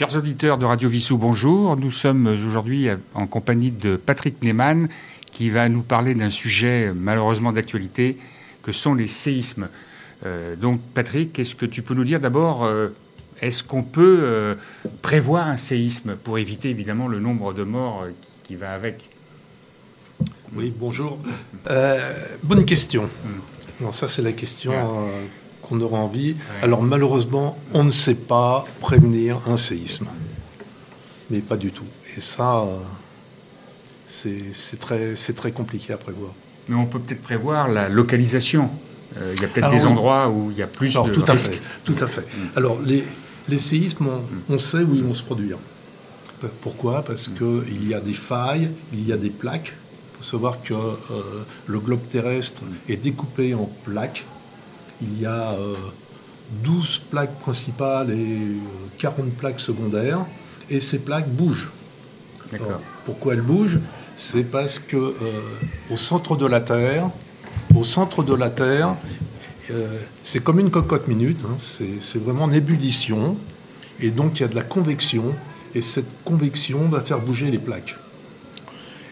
Chers 0.00 0.16
auditeurs 0.16 0.56
de 0.56 0.64
Radio 0.64 0.88
Vissou, 0.88 1.18
bonjour. 1.18 1.76
Nous 1.76 1.90
sommes 1.90 2.26
aujourd'hui 2.26 2.88
en 3.12 3.26
compagnie 3.26 3.70
de 3.70 3.96
Patrick 3.96 4.42
Neyman 4.42 4.88
qui 5.30 5.50
va 5.50 5.68
nous 5.68 5.82
parler 5.82 6.14
d'un 6.14 6.30
sujet 6.30 6.94
malheureusement 6.96 7.52
d'actualité 7.52 8.16
que 8.62 8.72
sont 8.72 8.94
les 8.94 9.08
séismes. 9.08 9.68
Euh, 10.24 10.56
donc 10.56 10.80
Patrick, 10.94 11.38
est-ce 11.38 11.54
que 11.54 11.66
tu 11.66 11.82
peux 11.82 11.92
nous 11.92 12.04
dire 12.04 12.18
d'abord, 12.18 12.64
euh, 12.64 12.88
est-ce 13.42 13.62
qu'on 13.62 13.82
peut 13.82 14.20
euh, 14.22 14.54
prévoir 15.02 15.48
un 15.48 15.58
séisme 15.58 16.16
pour 16.16 16.38
éviter 16.38 16.70
évidemment 16.70 17.06
le 17.06 17.20
nombre 17.20 17.52
de 17.52 17.64
morts 17.64 18.06
qui, 18.42 18.56
va 18.56 18.72
avec? 18.72 19.10
Oui, 20.54 20.72
bonjour. 20.74 21.18
bonne 22.42 22.64
question. 22.64 23.10
Hmm. 23.82 23.92
ça 23.92 24.08
c'est 24.08 24.22
la 24.22 24.32
question 24.32 24.72
on 25.70 25.80
aura 25.80 25.98
envie. 25.98 26.36
Alors 26.62 26.82
malheureusement, 26.82 27.58
on 27.72 27.84
ne 27.84 27.92
sait 27.92 28.14
pas 28.14 28.64
prévenir 28.80 29.40
un 29.46 29.56
séisme. 29.56 30.08
Mais 31.30 31.38
pas 31.38 31.56
du 31.56 31.70
tout. 31.70 31.84
Et 32.16 32.20
ça, 32.20 32.60
euh, 32.60 32.78
c'est 34.06 34.78
très, 34.78 35.14
très 35.14 35.52
compliqué 35.52 35.92
à 35.92 35.96
prévoir. 35.96 36.32
Mais 36.68 36.76
on 36.76 36.86
peut 36.86 36.98
peut-être 36.98 37.22
prévoir 37.22 37.68
la 37.68 37.88
localisation. 37.88 38.70
Euh, 39.16 39.32
il 39.36 39.42
y 39.42 39.44
a 39.44 39.48
peut-être 39.48 39.70
des 39.70 39.86
endroits 39.86 40.28
où 40.28 40.50
il 40.50 40.56
y 40.56 40.62
a 40.62 40.66
plus 40.66 40.94
de 40.94 41.10
tout 41.10 41.24
À 41.26 41.36
fait, 41.36 41.60
tout 41.84 41.96
à 42.00 42.06
fait. 42.06 42.22
Mm. 42.22 42.48
Alors 42.56 42.80
les, 42.80 43.04
les 43.48 43.58
séismes, 43.58 44.08
on, 44.48 44.58
sait 44.58 44.82
où 44.82 44.94
ils 44.94 45.02
vont 45.02 45.14
se 45.14 45.22
produire. 45.22 45.58
Pourquoi? 46.60 47.02
Parce 47.02 47.28
mm. 47.28 47.34
qu'il 47.34 47.88
y 47.88 47.94
a 47.94 48.00
des 48.00 48.14
failles, 48.14 48.70
il 48.92 49.06
y 49.06 49.12
a 49.12 49.16
des 49.16 49.30
plaques. 49.30 49.72
Il 50.14 50.18
faut 50.18 50.30
savoir 50.30 50.62
que 50.62 50.74
euh, 50.74 51.44
le 51.66 51.80
globe 51.80 52.06
terrestre 52.08 52.62
mm. 52.62 52.92
est 52.92 52.96
découpé 52.96 53.54
en 53.54 53.68
plaques 53.84 54.24
il 55.02 55.20
y 55.20 55.26
a 55.26 55.54
12 56.62 57.00
euh, 57.02 57.10
plaques 57.10 57.38
principales 57.40 58.10
et 58.10 58.38
40 58.98 59.18
euh, 59.18 59.30
plaques 59.36 59.60
secondaires, 59.60 60.26
et 60.68 60.80
ces 60.80 60.98
plaques 60.98 61.28
bougent. 61.28 61.70
pourquoi 63.04 63.34
elles 63.34 63.42
bougent? 63.42 63.80
C'est 64.16 64.44
parce 64.44 64.78
que 64.78 64.96
euh, 64.96 65.14
au 65.90 65.96
centre 65.96 66.36
de 66.36 66.46
la 66.46 66.60
Terre, 66.60 67.10
au 67.74 67.84
centre 67.84 68.22
de 68.22 68.34
la 68.34 68.50
Terre, 68.50 68.96
c'est 70.24 70.42
comme 70.42 70.58
une 70.58 70.70
cocotte 70.72 71.06
minute, 71.06 71.40
hein, 71.44 71.56
c'est 71.60 72.18
vraiment 72.18 72.44
en 72.44 72.50
ébullition, 72.50 73.36
et 74.00 74.10
donc 74.10 74.40
il 74.40 74.42
y 74.42 74.44
a 74.44 74.48
de 74.48 74.56
la 74.56 74.64
convection, 74.64 75.32
et 75.76 75.80
cette 75.80 76.08
convection 76.24 76.88
va 76.88 77.02
faire 77.02 77.20
bouger 77.20 77.52
les 77.52 77.58
plaques. 77.58 77.96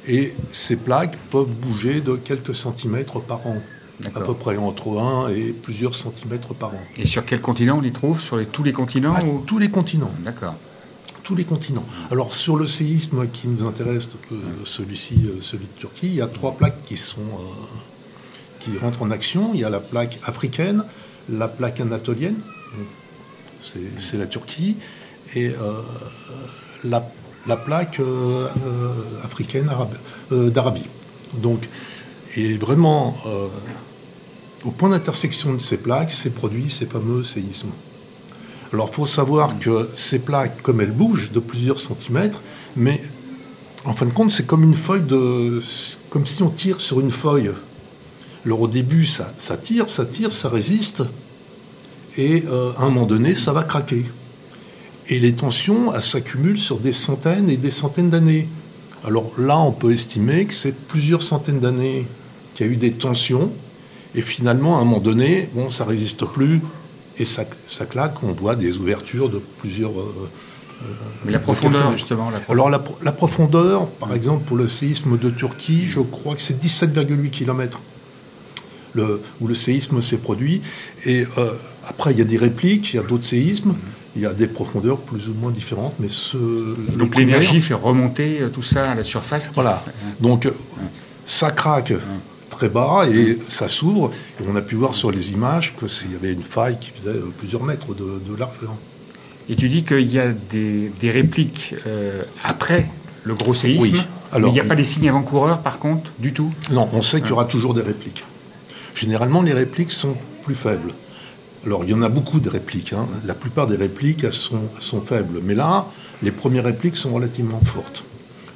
Et 0.08 0.34
ces 0.50 0.74
plaques 0.74 1.16
peuvent 1.30 1.54
bouger 1.54 2.00
de 2.00 2.16
quelques 2.16 2.56
centimètres 2.56 3.20
par 3.20 3.46
an 3.46 3.62
à 4.04 4.20
peu 4.20 4.34
près 4.34 4.56
entre 4.56 4.98
1 4.98 5.30
et 5.30 5.52
plusieurs 5.52 5.94
centimètres 5.94 6.54
par 6.54 6.70
an. 6.70 6.80
Et 6.96 7.06
sur 7.06 7.24
quel 7.24 7.40
continent 7.40 7.78
on 7.78 7.80
les 7.80 7.92
trouve? 7.92 8.20
Sur 8.20 8.44
tous 8.50 8.62
les 8.62 8.72
continents 8.72 9.14
ah, 9.16 9.22
Tous 9.46 9.58
les 9.58 9.70
continents. 9.70 10.10
D'accord. 10.20 10.54
Tous 11.24 11.34
les 11.34 11.44
continents. 11.44 11.84
Alors 12.10 12.34
sur 12.34 12.56
le 12.56 12.66
séisme 12.66 13.28
qui 13.28 13.48
nous 13.48 13.66
intéresse, 13.66 14.08
euh, 14.32 14.36
celui-ci, 14.64 15.20
euh, 15.26 15.40
celui 15.40 15.66
de 15.66 15.78
Turquie, 15.78 16.06
il 16.06 16.14
y 16.14 16.22
a 16.22 16.26
trois 16.26 16.56
plaques 16.56 16.82
qui 16.84 16.96
sont 16.96 17.20
euh, 17.20 17.66
qui 18.60 18.78
rentrent 18.78 19.02
en 19.02 19.10
action. 19.10 19.50
Il 19.52 19.60
y 19.60 19.64
a 19.64 19.70
la 19.70 19.80
plaque 19.80 20.18
africaine, 20.24 20.84
la 21.28 21.48
plaque 21.48 21.80
anatolienne, 21.80 22.36
c'est 23.60 24.16
la 24.16 24.26
Turquie, 24.26 24.76
et 25.34 25.52
la, 26.84 27.10
la, 27.46 27.56
plaque 27.56 28.00
africaine 29.22 29.68
d'Arabie. 30.30 30.86
Donc, 31.34 31.68
et 32.38 32.56
vraiment, 32.56 33.16
au 34.64 34.70
point 34.70 34.90
d'intersection 34.90 35.54
de 35.54 35.60
ces 35.60 35.76
plaques, 35.76 36.12
s'est 36.12 36.30
produit 36.30 36.70
ces 36.70 36.86
fameux 36.86 37.24
séismes. 37.24 37.72
Alors 38.72 38.88
il 38.92 38.94
faut 38.94 39.06
savoir 39.06 39.58
que 39.58 39.88
ces 39.94 40.18
plaques, 40.18 40.62
comme 40.62 40.80
elles 40.80 40.92
bougent 40.92 41.32
de 41.32 41.40
plusieurs 41.40 41.80
centimètres, 41.80 42.42
mais 42.76 43.02
en 43.84 43.92
fin 43.92 44.06
de 44.06 44.12
compte, 44.12 44.30
c'est 44.30 44.46
comme 44.46 44.62
une 44.62 44.74
feuille 44.74 45.02
de. 45.02 45.60
comme 46.10 46.26
si 46.26 46.42
on 46.42 46.50
tire 46.50 46.80
sur 46.80 47.00
une 47.00 47.10
feuille. 47.10 47.50
Alors 48.44 48.60
au 48.60 48.68
début, 48.68 49.06
ça, 49.06 49.32
ça 49.38 49.56
tire, 49.56 49.88
ça 49.88 50.04
tire, 50.04 50.32
ça 50.32 50.48
résiste, 50.48 51.02
et 52.16 52.44
euh, 52.46 52.72
à 52.78 52.82
un 52.82 52.90
moment 52.90 53.06
donné, 53.06 53.34
ça 53.34 53.52
va 53.52 53.62
craquer. 53.62 54.04
Et 55.08 55.18
les 55.18 55.32
tensions, 55.32 55.94
elles 55.94 56.02
s'accumulent 56.02 56.60
sur 56.60 56.78
des 56.78 56.92
centaines 56.92 57.48
et 57.48 57.56
des 57.56 57.70
centaines 57.70 58.10
d'années. 58.10 58.48
Alors 59.06 59.32
là, 59.38 59.58
on 59.58 59.72
peut 59.72 59.92
estimer 59.92 60.44
que 60.44 60.52
c'est 60.52 60.74
plusieurs 60.74 61.22
centaines 61.22 61.60
d'années 61.60 62.06
qu'il 62.58 62.66
y 62.66 62.70
a 62.70 62.72
eu 62.72 62.76
des 62.76 62.90
tensions, 62.90 63.52
et 64.14 64.20
finalement, 64.20 64.78
à 64.78 64.80
un 64.80 64.84
moment 64.84 64.98
donné, 64.98 65.48
bon, 65.54 65.70
ça 65.70 65.84
résiste 65.84 66.24
plus 66.24 66.60
et 67.18 67.24
ça, 67.24 67.44
ça 67.66 67.86
claque. 67.86 68.22
On 68.22 68.32
voit 68.32 68.56
des 68.56 68.76
ouvertures 68.76 69.28
de 69.28 69.40
plusieurs. 69.58 69.92
Euh, 69.92 70.28
euh, 70.82 70.86
Mais 71.24 71.32
la 71.32 71.38
profondeur, 71.38 71.92
justement. 71.92 72.30
La 72.30 72.40
Alors, 72.48 72.68
la, 72.68 73.12
profondeur, 73.12 73.86
par 73.86 74.14
exemple, 74.14 74.44
pour 74.44 74.56
le 74.56 74.66
séisme 74.66 75.18
de 75.18 75.30
Turquie, 75.30 75.84
je 75.84 76.00
crois 76.00 76.34
que 76.34 76.42
c'est 76.42 76.60
17,8 76.60 77.30
km 77.30 77.80
le, 78.94 79.20
où 79.40 79.46
le 79.46 79.54
séisme 79.54 80.02
s'est 80.02 80.18
produit. 80.18 80.62
Et 81.04 81.24
euh, 81.38 81.52
après, 81.86 82.12
il 82.12 82.18
y 82.18 82.22
a 82.22 82.24
des 82.24 82.38
répliques, 82.38 82.94
il 82.94 82.96
y 82.96 83.00
a 83.00 83.02
d'autres 83.02 83.26
séismes. 83.26 83.74
Il 84.16 84.22
y 84.22 84.26
a 84.26 84.32
des 84.32 84.48
profondeurs 84.48 84.98
plus 84.98 85.28
ou 85.28 85.34
moins 85.34 85.52
différentes, 85.52 85.94
mais 86.00 86.08
ce. 86.08 86.38
Donc 86.96 87.14
l'énergie 87.14 87.60
fait 87.60 87.74
remonter 87.74 88.40
tout 88.52 88.62
ça 88.62 88.90
à 88.90 88.94
la 88.96 89.04
surface. 89.04 89.48
Voilà. 89.54 89.84
Donc 90.18 90.50
ça 91.24 91.52
craque 91.52 91.92
très 92.58 92.68
bas 92.68 93.06
et 93.08 93.38
ça 93.48 93.68
s'ouvre. 93.68 94.10
Et 94.40 94.44
on 94.50 94.56
a 94.56 94.62
pu 94.62 94.74
voir 94.74 94.92
sur 94.92 95.12
les 95.12 95.30
images 95.30 95.76
qu'il 95.78 96.12
y 96.12 96.16
avait 96.16 96.32
une 96.32 96.42
faille 96.42 96.78
qui 96.80 96.90
faisait 96.90 97.16
euh, 97.16 97.32
plusieurs 97.38 97.62
mètres 97.62 97.94
de, 97.94 98.36
largeur. 98.36 98.74
Et 99.48 99.54
tu 99.54 99.68
dis 99.68 99.84
qu'il 99.84 100.12
y 100.12 100.18
a 100.18 100.32
des, 100.32 100.90
répliques 101.04 101.76
euh, 101.86 102.24
après 102.42 102.90
le 103.22 103.34
gros 103.34 103.54
séisme. 103.54 103.94
Oui. 103.94 104.00
Alors, 104.32 104.50
il 104.50 104.54
n'y 104.54 104.60
a 104.60 104.64
pas 104.64 104.74
des 104.74 104.84
signes 104.84 105.08
avant-coureurs, 105.08 105.60
par 105.62 105.78
contre, 105.78 106.10
du 106.18 106.32
tout? 106.32 106.52
Non, 106.70 106.88
on 106.92 107.00
sait 107.00 107.20
qu'il 107.20 107.30
y 107.30 107.32
aura 107.32 107.46
toujours 107.46 107.74
des 107.74 107.80
répliques. 107.80 108.24
Généralement, 108.94 109.40
les 109.40 109.54
répliques 109.54 109.92
sont 109.92 110.16
plus 110.42 110.56
faibles. 110.56 110.92
Alors, 111.64 111.84
il 111.84 111.90
y 111.90 111.94
en 111.94 112.02
a 112.02 112.08
beaucoup 112.08 112.40
de 112.40 112.50
répliques. 112.50 112.92
Hein. 112.92 113.06
La 113.24 113.34
plupart 113.34 113.68
des 113.68 113.76
répliques, 113.76 114.24
elles 114.24 114.32
sont, 114.32 114.68
sont, 114.80 115.00
faibles. 115.00 115.40
Mais 115.42 115.54
là, 115.54 115.86
les 116.22 116.30
premières 116.32 116.64
répliques 116.64 116.96
sont 116.96 117.10
relativement 117.10 117.60
fortes. 117.64 118.04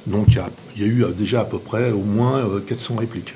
Donc, 0.05 0.27
il 0.27 0.35
y, 0.35 0.39
a, 0.39 0.49
il 0.75 0.81
y 0.81 0.85
a 0.85 0.87
eu 0.87 1.05
déjà 1.17 1.41
à 1.41 1.45
peu 1.45 1.59
près 1.59 1.91
au 1.91 2.03
moins 2.03 2.43
400 2.67 2.95
euh, 2.95 2.99
répliques. 2.99 3.33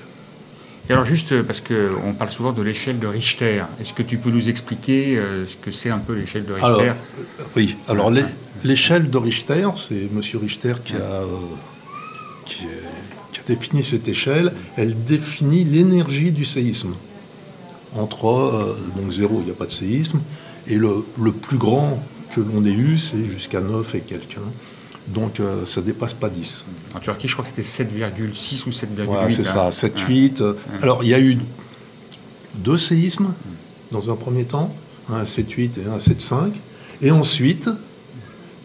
Et 0.90 0.94
alors 0.94 1.06
juste 1.06 1.34
euh, 1.34 1.44
parce 1.44 1.62
qu'on 1.62 2.14
parle 2.14 2.32
souvent 2.32 2.54
de 2.54 2.62
l'échelle 2.62 3.00
de 3.00 3.08
Richter, 3.08 3.64
est-ce 3.80 3.94
que 3.94 4.04
tu 4.04 4.18
peux 4.18 4.30
nous 4.30 4.48
expliquer 4.48 5.18
euh, 5.18 5.46
ce 5.46 5.58
que 5.58 5.72
c'est 5.72 5.90
un 5.90 5.98
peu 5.98 6.14
l'échelle 6.14 6.46
de 6.46 6.54
Richter? 6.54 6.90
Euh, 6.90 7.44
Oui, 7.56 7.76
alors 7.90 8.12
l'échelle 8.64 9.10
de 9.10 9.18
Richter, 9.18 9.68
c'est 9.76 9.96
M. 9.96 10.22
Richter 10.42 10.74
qui 10.86 10.94
a, 10.94 11.24
qui, 12.46 12.64
a, 12.64 13.42
défini 13.48 13.84
cette 13.84 14.08
échelle. 14.08 14.54
Elle 14.78 15.04
définit 15.04 15.66
l'énergie 15.66 16.32
du 16.32 16.46
séisme. 16.46 16.94
Entre 17.96 18.76
donc 18.96 19.12
zéro, 19.12 19.40
il 19.40 19.46
n'y 19.46 19.52
a 19.52 19.56
pas 19.56 19.66
de 19.66 19.72
séisme, 19.72 20.20
et 20.68 20.76
le, 20.76 21.06
le 21.20 21.32
plus 21.32 21.58
grand 21.58 22.04
que 22.36 22.42
l'on 22.42 22.66
ait 22.66 22.70
eu, 22.70 22.98
c'est 22.98 23.26
jusqu'à 23.26 23.62
9 23.62 23.96
et 23.96 24.02
quelqu'un. 24.02 24.42
Donc 25.08 25.40
euh, 25.40 25.66
ça 25.66 25.82
ne 25.82 25.86
dépasse 25.86 26.14
pas 26.14 26.30
10. 26.30 26.66
En 26.94 27.00
Turquie, 27.00 27.28
je 27.28 27.34
crois 27.34 27.46
que 27.46 27.52
c'était 27.56 27.62
7,6 27.62 28.68
ou 28.68 28.72
7,8. 28.72 29.04
Voilà, 29.06 29.30
c'est 29.30 29.44
ça, 29.44 29.70
7,8. 29.70 30.44
Hein. 30.44 30.56
Alors 30.82 31.04
il 31.04 31.10
y 31.10 31.14
a 31.14 31.20
eu 31.20 31.38
deux 32.56 32.78
séismes 32.78 33.34
dans 33.92 34.12
un 34.12 34.16
premier 34.16 34.44
temps, 34.44 34.76
un 35.10 35.20
à 35.20 35.24
7,8 35.24 35.80
et 35.80 35.90
un 35.90 35.94
à 35.94 35.98
7,5. 35.98 36.52
Et 37.02 37.12
ensuite, 37.12 37.70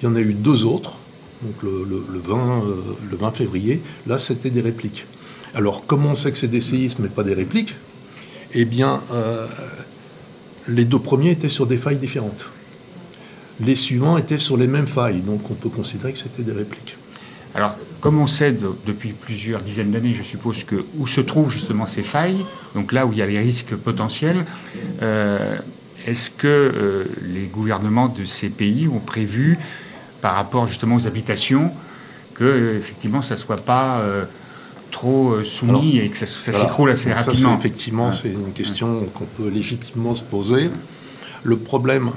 il 0.01 0.07
y 0.07 0.09
en 0.09 0.17
a 0.17 0.21
eu 0.21 0.33
deux 0.33 0.65
autres, 0.65 0.97
donc 1.43 1.63
le, 1.63 1.85
20, 2.25 2.65
le 3.11 3.17
20 3.17 3.27
euh, 3.27 3.31
février. 3.31 3.83
Là, 4.07 4.19
c'était 4.19 4.51
des 4.51 4.63
répliques. 4.63 5.07
Alors 5.55 5.87
comment 5.87 6.11
on 6.11 6.15
sait 6.15 6.33
que 6.33 6.39
c'est 6.39 6.49
des 6.49 6.61
séismes 6.61 7.05
et 7.05 7.09
pas 7.09 7.25
des 7.25 7.35
répliques? 7.35 7.75
Eh 8.55 8.65
bien, 8.65 9.01
euh, 9.13 9.47
les 10.67 10.85
deux 10.85 10.99
premiers 10.99 11.31
étaient 11.31 11.49
sur 11.49 11.67
des 11.67 11.77
failles 11.77 11.99
différentes. 11.99 12.47
Les 13.61 13.77
suivants 13.77 14.17
étaient 14.17 14.39
sur 14.39 14.57
les 14.57 14.67
mêmes 14.67 14.87
failles, 14.87 15.21
donc 15.21 15.51
on 15.51 15.55
peut 15.55 15.69
considérer 15.69 16.13
que 16.13 16.19
c'était 16.19 16.43
des 16.43 16.53
répliques. 16.53 16.97
Alors, 17.55 17.77
comme 18.01 18.19
on 18.19 18.27
sait 18.27 18.53
depuis 18.87 19.13
plusieurs 19.13 19.61
dizaines 19.61 19.91
d'années, 19.91 20.15
je 20.15 20.23
suppose 20.23 20.65
que 20.65 20.85
où 20.99 21.07
se 21.07 21.21
trouvent 21.21 21.51
justement 21.51 21.87
ces 21.87 22.03
failles, 22.03 22.45
donc 22.75 22.93
là 22.93 23.07
où 23.07 23.13
il 23.13 23.19
y 23.19 23.23
a 23.23 23.27
les 23.27 23.39
risques 23.39 23.77
potentiels, 23.77 24.45
euh, 25.03 25.57
est-ce 26.07 26.31
que 26.31 26.49
euh, 26.49 27.05
les 27.23 27.47
gouvernements 27.47 28.09
de 28.09 28.25
ces 28.25 28.49
pays 28.49 28.89
ont 28.89 29.01
prévu, 29.01 29.59
par 30.21 30.35
rapport 30.35 30.67
justement 30.67 30.97
aux 30.97 31.07
habitations, 31.07 31.71
que 32.35 32.77
effectivement 32.79 33.21
ça 33.21 33.37
soit 33.37 33.61
pas 33.61 34.01
euh, 34.01 34.25
trop 34.91 35.45
soumis 35.45 35.99
et 35.99 36.09
que 36.09 36.17
ça, 36.17 36.27
s'écroule 36.27 36.91
assez 36.91 37.13
rapidement? 37.13 37.59
Effectivement, 37.59 38.13
c'est 38.13 38.33
une 38.33 38.53
question 38.53 39.05
qu'on 39.15 39.27
peut 39.27 39.49
légitimement 39.49 40.15
se 40.15 40.25
poser. 40.25 40.71
Le 41.45 41.57
problème, 41.57 42.11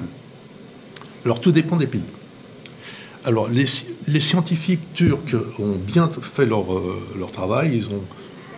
alors 1.26 1.40
tout 1.40 1.50
dépend 1.50 1.76
des 1.76 1.88
pays. 1.88 2.08
Alors 3.24 3.48
les, 3.48 3.66
scientifiques 4.20 4.94
turcs 4.94 5.58
ont 5.58 5.74
bien 5.76 6.08
fait 6.22 6.46
leur, 6.46 6.72
euh, 6.72 7.26
travail, 7.32 7.82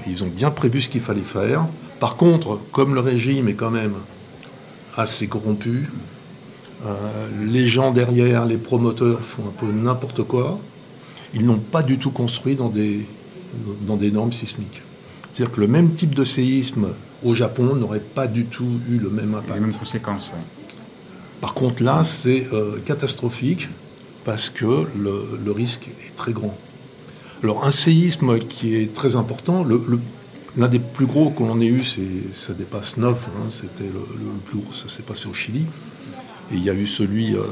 ils 0.06 0.23
ont, 0.23 0.26
bien 0.26 0.50
prévu 0.50 0.82
ce 0.82 0.91
qu'il 0.91 1.00
fallait 1.00 1.23
faire. 1.23 1.65
Par 1.99 2.17
contre, 2.17 2.61
comme 2.70 2.94
le 2.94 3.00
régime 3.00 3.49
est 3.49 3.55
quand 3.55 3.70
même 3.70 3.94
assez 4.99 5.29
corrompu, 5.29 5.88
les 7.41 7.67
gens 7.67 7.91
derrière, 7.91 8.44
les 8.44 8.59
promoteurs 8.59 9.21
font 9.21 9.44
un 9.49 9.59
peu 9.59 9.73
n'importe 9.73 10.23
quoi. 10.23 10.61
Ils 11.32 11.47
n'ont 11.47 11.59
pas 11.59 11.82
du 11.82 11.99
tout 11.99 12.11
construit 12.11 12.55
dans 12.55 12.69
des, 12.69 13.06
dans 13.87 13.97
des 13.97 14.11
normes 14.11 14.32
sismiques. 14.32 14.82
C'est-à-dire 15.32 15.55
que 15.55 15.61
le 15.62 15.69
même 15.69 15.94
type 15.94 16.14
de 16.14 16.25
séisme 16.25 16.88
au 17.25 17.32
Japon 17.35 17.75
n'aurait 17.76 17.99
pas 18.00 18.26
du 18.26 18.44
tout 18.44 18.81
eu 18.91 18.99
le 18.99 19.09
même 19.09 19.35
impact. 19.35 19.55
Les 19.55 19.61
mêmes 19.61 19.75
conséquences. 19.75 20.31
Par 21.40 21.55
contre, 21.55 21.82
là, 21.82 22.05
c'est 22.05 22.49
euh, 22.52 22.79
catastrophique 22.85 23.69
parce 24.25 24.50
que 24.50 24.87
le, 24.96 25.52
risque 25.52 25.88
est 26.06 26.14
très 26.17 26.32
grand. 26.32 26.56
Alors, 27.43 27.64
un 27.64 27.70
séisme 27.70 28.38
qui 28.38 28.75
est 28.76 28.93
très 28.93 29.17
important, 29.17 29.64
l'un 30.56 30.69
des 30.69 30.81
plus 30.81 31.06
gros 31.06 31.31
qu'on 31.31 31.61
ait 31.61 31.67
eu, 31.67 31.82
ça 32.32 32.52
dépasse 32.52 32.96
9, 32.96 33.17
hein, 33.17 33.46
c'était 33.49 33.85
le, 33.85 34.00
plus 34.44 34.58
gros, 34.58 34.73
ça 34.73 34.88
s'est 34.88 35.02
passé 35.02 35.29
au 35.29 35.35
Chili. 35.35 35.64
Et 36.50 36.56
il 36.56 36.64
y 36.64 36.70
a 36.70 36.75
eu 36.75 36.87
celui 36.87 37.37
euh, 37.37 37.43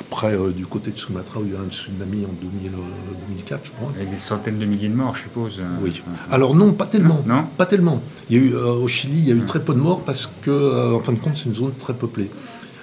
après 0.00 0.34
euh, 0.34 0.52
du 0.52 0.66
côté 0.66 0.92
de 0.92 0.98
Sumatra 0.98 1.40
où 1.40 1.44
il 1.44 1.50
y 1.50 1.56
a 1.56 1.58
eu 1.58 1.64
un 1.64 1.68
tsunami 1.68 2.24
en 2.24 2.32
2004, 2.40 3.64
je 3.64 3.70
crois. 3.72 3.92
Avec 3.96 4.10
des 4.10 4.16
centaines 4.16 4.58
de 4.58 4.64
milliers 4.66 4.88
de 4.88 4.94
morts, 4.94 5.16
je 5.16 5.22
suppose. 5.24 5.60
Oui. 5.82 6.00
Alors 6.30 6.54
non, 6.54 6.72
pas 6.72 6.86
tellement. 6.86 7.22
Non, 7.26 7.44
Pas 7.56 7.66
tellement. 7.66 8.00
Il 8.30 8.36
y 8.36 8.40
a 8.40 8.42
eu, 8.44 8.54
au 8.54 8.86
Chili, 8.86 9.18
il 9.18 9.28
y 9.28 9.32
a 9.32 9.34
eu 9.34 9.44
très 9.44 9.60
peu 9.60 9.74
de 9.74 9.80
morts 9.80 10.02
parce 10.02 10.30
que, 10.42 10.94
en 10.94 11.00
fin 11.00 11.12
de 11.12 11.18
compte, 11.18 11.36
c'est 11.36 11.46
une 11.46 11.56
zone 11.56 11.72
très 11.78 11.92
peuplée. 11.92 12.30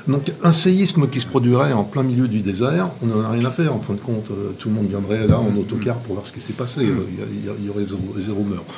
Donc 0.08 0.32
un 0.44 0.52
séisme 0.52 1.08
qui 1.08 1.22
se 1.22 1.28
produirait 1.28 1.74
en 1.74 1.84
plein 1.84 2.04
milieu 2.04 2.28
du 2.28 2.40
désert, 2.40 2.90
on 3.02 3.08
n'en 3.08 3.22
a 3.24 3.30
rien 3.30 3.46
à 3.46 3.52
faire. 3.52 3.74
En 3.74 3.80
fin 3.80 3.94
de 3.94 4.00
compte, 4.00 4.32
euh, 4.32 4.52
tout 4.58 4.70
le 4.70 4.76
monde 4.76 4.88
viendrait 4.88 5.28
là 5.28 5.40
en 5.40 5.56
autocar 5.58 5.98
pour 5.98 6.16
voir 6.16 6.26
ce 6.26 6.32
qui 6.32 6.42
s'est 6.42 6.54
passé. 6.54 6.82
Euh, 6.82 7.06
il 7.60 7.66
y, 7.66 7.70
aurait 7.70 7.86
zéro, 7.86 8.44
meurtre. 8.44 8.74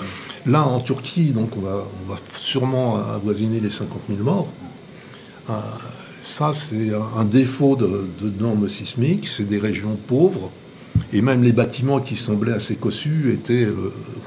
Là, 0.46 0.64
en 0.64 0.80
Turquie, 0.80 1.32
donc 1.32 1.56
on 1.58 1.62
va, 1.62 1.86
sûrement 2.40 2.98
avoisiner 2.98 3.60
les 3.60 3.70
50 3.70 4.02
000 4.10 4.22
morts. 4.22 4.50
Euh, 5.50 5.54
ça, 6.22 6.54
c'est 6.54 6.92
un 7.18 7.26
défaut 7.26 7.76
de, 7.76 8.08
normes 8.40 8.68
sismiques. 8.68 9.28
C'est 9.28 9.48
des 9.48 9.60
régions 9.60 9.98
pauvres. 10.08 10.52
Et 11.12 11.22
même 11.22 11.44
les 11.44 11.54
bâtiments 11.54 12.00
qui 12.00 12.16
semblaient 12.16 12.54
assez 12.54 12.76
cossus 12.76 13.32
étaient 13.34 13.68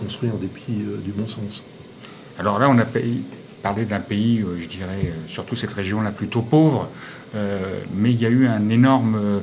construits 0.00 0.30
en 0.30 0.36
dépit 0.36 0.82
du 1.04 1.12
bon 1.12 1.26
sens. 1.26 1.64
Alors 2.38 2.58
là, 2.58 2.68
on 2.68 2.78
a 2.78 2.84
payé, 2.84 3.22
parler 3.66 3.84
d'un 3.84 3.98
pays, 3.98 4.42
euh, 4.42 4.62
je 4.62 4.68
dirais, 4.68 5.06
euh, 5.06 5.10
surtout 5.26 5.56
cette 5.56 5.72
région-là 5.72 6.12
plutôt 6.12 6.40
pauvre, 6.40 6.88
euh, 7.34 7.58
mais 7.96 8.12
il 8.12 8.20
y 8.20 8.24
a 8.24 8.28
eu 8.28 8.46
un 8.46 8.68
énorme 8.68 9.42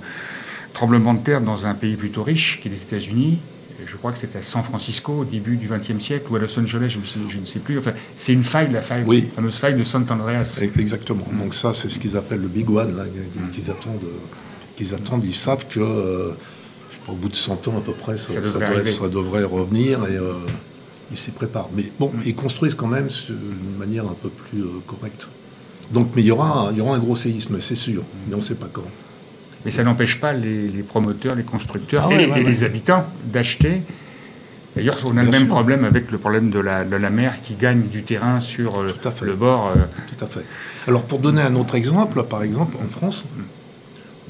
tremblement 0.74 1.14
de 1.14 1.20
terre 1.20 1.42
dans 1.42 1.66
un 1.66 1.74
pays 1.74 1.98
plutôt 1.98 2.24
riche, 2.24 2.62
qui 2.62 2.70
est 2.70 2.72
les 2.72 2.84
États-Unis. 2.84 3.40
Je 3.86 3.98
crois 3.98 4.14
que 4.14 4.18
c'était 4.18 4.40
à 4.40 4.42
San 4.42 4.64
Francisco 4.64 5.12
au 5.12 5.26
début 5.26 5.58
du 5.58 5.68
XXe 5.68 6.02
siècle 6.02 6.28
ou 6.32 6.38
à 6.38 6.40
Los 6.40 6.58
Angeles, 6.58 6.96
je, 6.96 7.38
ne 7.38 7.44
sais 7.44 7.60
plus. 7.60 7.78
Enfin, 7.78 7.92
c'est 8.16 8.32
une 8.32 8.44
faille, 8.44 8.72
la 8.72 8.82
faille, 8.82 9.04
la 9.06 9.36
fameuse 9.36 9.58
faille 9.58 9.76
de 9.76 9.84
San 9.84 10.06
Andreas. 10.10 10.64
Exactement. 10.80 11.28
Donc 11.34 11.54
ça, 11.54 11.74
c'est 11.74 11.90
ce 11.90 12.00
qu'ils 12.00 12.16
appellent 12.16 12.42
le 12.42 12.48
Big 12.48 12.70
One, 12.70 12.96
là, 12.96 13.04
qu'ils 13.52 13.70
attendent. 13.70 14.08
Qu'ils 14.78 14.94
attendent. 14.94 15.26
Ils 15.26 15.36
savent 15.36 15.68
que, 15.68 16.32
au 17.10 17.14
bout 17.14 17.28
de 17.28 17.36
100 17.36 17.68
ans 17.68 17.78
à 17.78 17.82
peu 17.82 17.92
près, 17.92 18.18
ça, 18.18 18.40
devrait, 18.40 19.44
revenir 19.44 20.00
et 20.06 20.18
ils 21.14 21.18
s'y 21.18 21.32
préparent. 21.32 21.70
Mais 21.76 21.86
bon, 22.00 22.12
ils 22.26 22.36
construisent 22.36 22.76
quand 22.76 22.88
même 22.88 23.08
d'une 23.08 23.78
manière 23.78 24.06
un 24.06 24.16
peu 24.20 24.30
plus 24.30 24.62
euh, 24.62 24.82
correcte. 24.86 25.28
Donc, 25.92 26.10
mais 26.16 26.24
il 26.24 26.26
y 26.26 26.32
aura, 26.32 26.70
il 26.72 26.78
y 26.78 26.82
aura 26.82 26.96
un 26.96 27.00
gros 27.00 27.16
séisme, 27.16 27.60
c'est 27.60 27.76
sûr, 27.76 28.04
mais 28.28 28.34
on 28.34 28.38
ne 28.38 28.44
sait 28.44 28.56
pas 28.56 28.70
quand. 28.72 28.84
Mais 29.64 29.72
ça 29.72 29.84
n'empêche 29.84 30.20
pas 30.20 30.34
les, 30.34 30.84
promoteurs, 30.84 31.36
les 31.36 31.44
constructeurs 31.44 32.10
ah 32.12 32.16
et, 32.16 32.44
les 32.44 32.64
habitants 32.64 33.06
d'acheter. 33.32 33.84
D'ailleurs, 34.76 34.98
on 35.06 35.16
a 35.18 35.24
le 35.24 35.30
même 35.30 35.48
problème 35.48 35.86
avec 35.86 36.12
le 36.12 36.18
problème 36.18 36.50
de 36.50 36.60
la, 36.60 36.84
de 36.84 36.96
la, 36.96 37.10
mer 37.12 37.42
qui 37.42 37.54
gagne 37.54 37.84
du 37.84 38.02
terrain 38.02 38.40
sur 38.40 38.82
euh, 38.82 38.88
le 39.22 39.36
bord. 39.36 39.68
Euh. 39.68 39.76
Tout 40.08 40.26
à 40.26 40.28
fait. 40.28 40.44
Alors, 40.88 41.04
pour 41.04 41.20
donner 41.20 41.42
un 41.42 41.56
autre 41.56 41.76
exemple, 41.76 42.24
par 42.24 42.42
exemple, 42.42 42.76
en 42.84 42.88
France, 42.90 43.26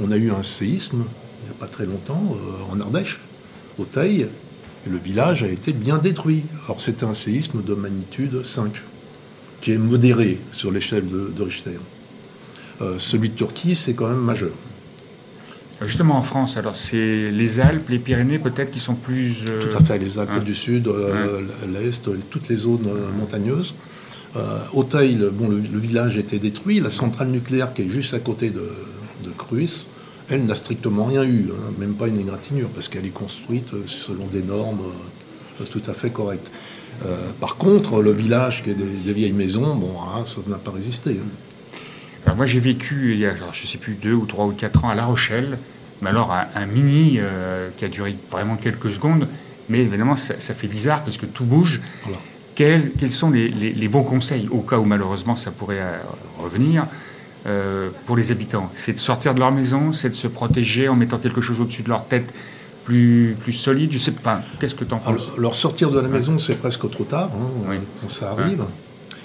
on 0.03 0.12
a 0.12 0.18
eu 0.18 0.31
un 0.31 0.44
séisme 0.44 1.06
il 1.44 1.50
n'y 1.50 1.56
a 1.56 1.59
pas 1.59 1.68
très 1.68 1.85
longtemps 1.85 2.38
en 2.71 2.80
Ardèche, 2.80 3.19
au 3.77 3.83
Teil, 3.83 4.27
et 4.85 4.89
le 4.89 4.97
village 4.97 5.44
a 5.44 5.47
été 5.47 5.74
bien 5.74 5.97
détruit. 5.97 6.44
Alors 6.65 6.81
c'était 6.81 7.06
un 7.06 7.13
séisme 7.13 7.62
de 7.63 7.74
magnitude 7.74 8.44
5, 8.44 8.81
qui 9.62 9.71
est 9.71 9.77
modéré 9.77 10.39
sur 10.51 10.71
l'échelle 10.71 11.06
de, 11.07 11.41
Richter. 11.41 11.80
Euh, 12.81 12.95
celui 12.97 13.30
de 13.30 13.35
Turquie, 13.35 13.75
c'est 13.75 13.94
quand 13.94 14.07
même 14.07 14.18
majeur. 14.18 14.51
Euh, 15.81 15.88
justement 15.88 16.18
en 16.18 16.21
France, 16.21 16.57
alors 16.57 16.75
c'est 16.75 17.31
les 17.31 17.59
Alpes, 17.59 17.89
les 17.89 18.00
Pyrénées 18.00 18.39
peut-être 18.39 18.71
qui 18.71 18.80
sont 18.80 18.95
plus... 18.95 19.45
Euh, 19.47 19.62
Tout 19.62 19.77
à 19.77 19.83
fait, 19.83 19.97
les 19.97 20.19
Alpes 20.19 20.31
hein 20.33 20.39
du 20.39 20.53
Sud, 20.53 20.88
hein 20.88 21.68
l'Est, 21.71 22.09
toutes 22.30 22.50
les 22.50 22.57
zones 22.57 22.89
montagneuses. 23.18 23.75
Auteuil, 24.74 25.15
bon, 25.31 25.47
le, 25.47 25.80
village 25.80 26.18
était 26.18 26.39
détruit, 26.39 26.80
la 26.80 26.89
centrale 26.89 27.27
nucléaire 27.27 27.71
qui 27.71 27.83
est 27.83 27.89
juste 27.89 28.15
à 28.15 28.19
côté 28.19 28.50
de, 28.50 28.68
de 29.24 29.30
Cruis 29.38 29.88
elle 30.30 30.46
n'a 30.46 30.56
strictement 30.56 31.06
rien 31.06 31.24
eu, 31.24 31.50
hein, 31.52 31.74
même 31.78 31.94
pas 31.94 32.08
une 32.08 32.20
égratignure, 32.20 32.70
parce 32.70 32.88
qu'elle 32.88 33.06
est 33.06 33.10
construite 33.10 33.74
euh, 33.74 33.84
selon 33.88 34.25
des 34.28 34.42
normes 34.42 34.81
euh, 35.62 35.66
tout 35.66 35.81
à 35.88 35.94
fait 35.94 36.10
correctes. 36.10 36.50
Euh, 37.06 37.18
par 37.40 37.58
contre, 37.58 38.02
le 38.02 38.12
village 38.12 38.64
qui 38.64 38.70
est 38.70 38.75
des, 38.75 39.14
vieilles 39.14 39.34
maisons, 39.34 39.75
bon, 39.75 39.96
hein, 40.02 40.25
ça 40.25 40.38
n'a 40.48 40.58
pas 40.58 40.72
résisté. 40.72 41.12
Hein. 41.12 41.81
Alors 42.25 42.38
moi 42.38 42.46
j'ai 42.46 42.62
vécu 42.62 43.12
il 43.14 43.20
y 43.20 43.25
a, 43.25 43.34
je 43.52 43.68
sais 43.68 43.78
plus, 43.78 43.96
deux 43.96 44.14
ou 44.14 44.25
trois 44.25 44.46
ou 44.46 44.52
quatre 44.52 44.86
ans 44.86 44.90
à 44.90 44.96
La 44.96 45.06
Rochelle, 45.06 45.58
mais 46.02 46.10
alors 46.10 46.31
un, 46.31 46.66
mini 46.66 47.19
qui 47.76 47.84
a 47.84 47.90
duré 47.90 48.16
vraiment 48.31 48.56
quelques 48.56 48.94
secondes, 48.94 49.28
mais 49.68 49.80
évidemment 49.80 50.16
ça, 50.16 50.36
fait 50.36 50.68
bizarre 50.68 51.04
parce 51.04 51.18
que 51.18 51.26
tout 51.26 51.44
bouge. 51.44 51.81
Quels, 52.56 52.94
sont 53.10 53.30
les, 53.30 53.50
les, 53.50 53.88
bons 53.90 54.04
conseils 54.04 54.48
au 54.50 54.60
cas 54.60 54.78
où 54.78 54.86
malheureusement 54.86 55.36
ça 55.36 55.52
pourrait 55.52 55.84
revenir? 56.40 56.88
Euh, 57.45 57.90
pour 58.06 58.16
les 58.16 58.31
habitants 58.31 58.72
C'est 58.75 58.94
de 58.94 59.00
sortir 59.00 59.34
de 59.34 59.40
leur 59.40 59.51
maison, 59.51 59.92
c'est 59.92 60.10
de 60.10 60.16
se 60.16 60.28
protéger 60.28 60.88
en 60.88 60.95
mettant 60.95 61.18
quelque 61.18 61.42
chose 61.42 61.60
au-dessus 61.60 61.84
de 61.84 61.90
leur 61.90 62.06
tête 62.06 62.34
plus, 62.86 63.36
plus 63.40 63.54
solide 63.54 63.92
Je 63.92 63.98
sais 63.98 64.12
pas. 64.12 64.42
Qu'est-ce 64.60 64.75
que 64.75 64.86
tu 64.86 64.94
en 64.94 65.00
penses 65.00 65.28
alors, 65.28 65.40
leur 65.40 65.56
sortir 65.56 65.92
de 65.92 66.00
la 66.00 66.07
maison, 66.07 66.40
c'est 66.40 66.56
presque 66.56 66.90
trop 66.90 67.04
tard 67.04 67.31
hein, 67.34 67.75
quand 68.01 68.10
ça 68.10 68.31
arrive. 68.31 68.63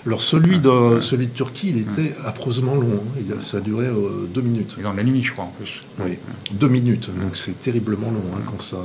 Alors 0.06 0.22
celui 0.22 0.58
de, 0.58 1.00
celui 1.00 1.26
de 1.26 1.32
Turquie, 1.32 1.70
il 1.70 1.78
était 1.80 2.14
affreusement 2.24 2.74
long. 2.76 3.02
Hein. 3.18 3.34
ça 3.40 3.58
a 3.58 3.60
duré 3.60 3.86
euh, 3.86 4.26
deux 4.32 4.40
minutes. 4.40 4.76
Et 4.78 4.82
dans 4.82 4.94
la 4.94 5.02
nuit, 5.02 5.22
je 5.22 5.32
crois, 5.32 5.44
en 5.44 5.52
plus. 5.58 5.82
Oui, 6.00 6.16
deux 6.52 6.68
minutes. 6.68 7.10
Donc 7.20 7.36
c'est 7.36 7.60
terriblement 7.60 8.10
long 8.10 8.22
hein, 8.34 8.40
quand 8.50 8.62
ça, 8.62 8.78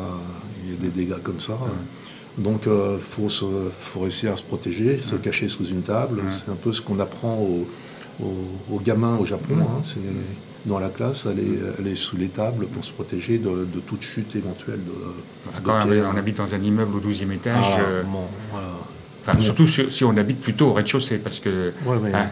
il 0.63 0.71
y 0.71 0.73
a 0.73 0.77
des 0.77 0.89
dégâts 0.89 1.21
comme 1.23 1.39
ça. 1.39 1.53
Donc 2.37 2.63
il 2.65 2.71
euh, 2.71 2.97
faut, 2.97 3.29
faut 3.29 3.99
réussir 4.01 4.33
à 4.33 4.37
se 4.37 4.43
protéger, 4.43 5.01
se 5.01 5.15
cacher 5.15 5.47
sous 5.47 5.65
une 5.65 5.83
table. 5.83 6.21
C'est 6.29 6.51
un 6.51 6.55
peu 6.55 6.73
ce 6.73 6.81
qu'on 6.81 6.99
apprend 6.99 7.35
aux, 7.35 7.67
aux, 8.21 8.79
gamins 8.79 9.17
au 9.17 9.25
Japon. 9.25 9.55
Hein, 9.59 9.81
c'est 9.83 9.99
dans 10.65 10.79
la 10.79 10.89
classe, 10.89 11.25
elle 11.29 11.87
est, 11.87 11.95
sous 11.95 12.15
les 12.15 12.29
tables 12.29 12.67
pour 12.67 12.85
se 12.85 12.93
protéger 12.93 13.37
de, 13.37 13.79
toute 13.85 14.03
chute 14.03 14.35
éventuelle. 14.35 14.79
De, 14.79 15.61
Quand 15.61 15.85
on, 15.85 16.17
habite 16.17 16.37
dans 16.37 16.53
un 16.53 16.61
immeuble 16.61 16.95
au 16.95 17.01
12e 17.01 17.31
étage, 17.33 17.77
ah, 19.25 19.33
euh, 19.35 19.41
surtout 19.41 19.67
si, 19.67 20.03
on 20.03 20.15
habite 20.15 20.39
plutôt 20.39 20.67
au 20.67 20.73
rez-de-chaussée, 20.73 21.17
parce 21.17 21.39
que 21.39 21.73
ah, 22.13 22.29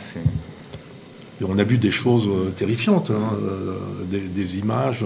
et 1.42 1.44
on 1.44 1.58
a 1.58 1.64
vu 1.64 1.78
des 1.78 1.92
choses 1.92 2.28
euh, 2.28 2.52
terrifiantes, 2.52 3.10
hein, 3.10 3.36
euh, 3.44 3.76
des, 4.10 4.60
images 4.60 5.04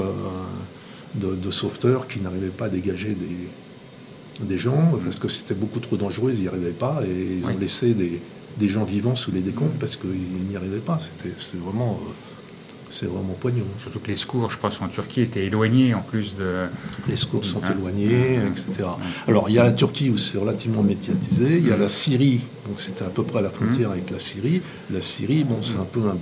de, 1.16 1.52
sauveteurs 1.52 2.08
qui 2.08 2.20
n'arrivaient 2.20 2.48
pas 2.48 2.66
à 2.66 2.70
dégager 2.70 3.16
des, 3.16 4.46
des 4.46 4.58
gens 4.58 4.94
parce 5.04 5.16
que 5.16 5.30
c'était 5.30 5.54
beaucoup 5.54 5.80
trop 5.80 5.96
dangereux, 5.96 6.34
ils 6.36 6.42
n'y 6.42 6.48
arrivaient 6.48 6.72
pas 6.72 7.00
et 7.08 7.40
ils 7.40 7.46
ont 7.46 7.58
laissé 7.58 7.94
des, 7.94 8.22
des 8.58 8.70
gens 8.70 8.84
vivants 8.84 9.16
sous 9.16 9.32
les 9.32 9.42
décombres 9.42 9.76
parce 9.80 9.96
qu'ils 9.96 10.48
n'y 10.48 10.56
arrivaient 10.56 10.78
pas. 10.78 10.98
C'était 11.00 11.36
vraiment, 11.58 12.00
euh, 12.02 12.12
c'est 12.90 13.06
vraiment 13.06 13.36
poignant. 13.40 13.66
Surtout 13.80 14.00
que 14.00 14.08
les 14.08 14.16
secours, 14.16 14.50
je 14.50 14.58
pense, 14.58 14.82
en 14.82 14.88
Turquie 14.88 15.22
étaient 15.22 15.46
éloignés 15.46 15.94
en 15.94 16.02
plus 16.02 16.36
de. 16.36 16.68
Les 17.08 17.18
secours 17.18 17.44
sont 17.44 17.64
hein 17.64 17.72
éloignés, 17.72 18.40
etc. 18.48 18.90
Alors 19.28 19.50
il 19.50 19.56
y 19.56 19.60
a 19.60 19.64
la 19.64 19.74
Turquie 19.74 20.10
où 20.10 20.18
c'est 20.18 20.38
relativement 20.38 20.84
médiatisé. 20.84 21.58
Il 21.58 21.68
y 21.68 21.72
a 21.72 21.78
la 21.78 21.90
Syrie, 21.90 22.42
donc 22.68 22.80
c'était 22.80 23.04
à 23.04 23.10
peu 23.10 23.24
près 23.24 23.40
à 23.40 23.44
la 23.44 23.50
frontière 23.50 23.92
avec 23.92 24.10
la 24.10 24.20
Syrie. 24.20 24.62
La 24.92 25.02
Syrie, 25.02 25.44
bon, 25.44 25.60
c'est 25.62 25.78
un 25.78 25.86
peu 25.86 26.02
un. 26.02 26.18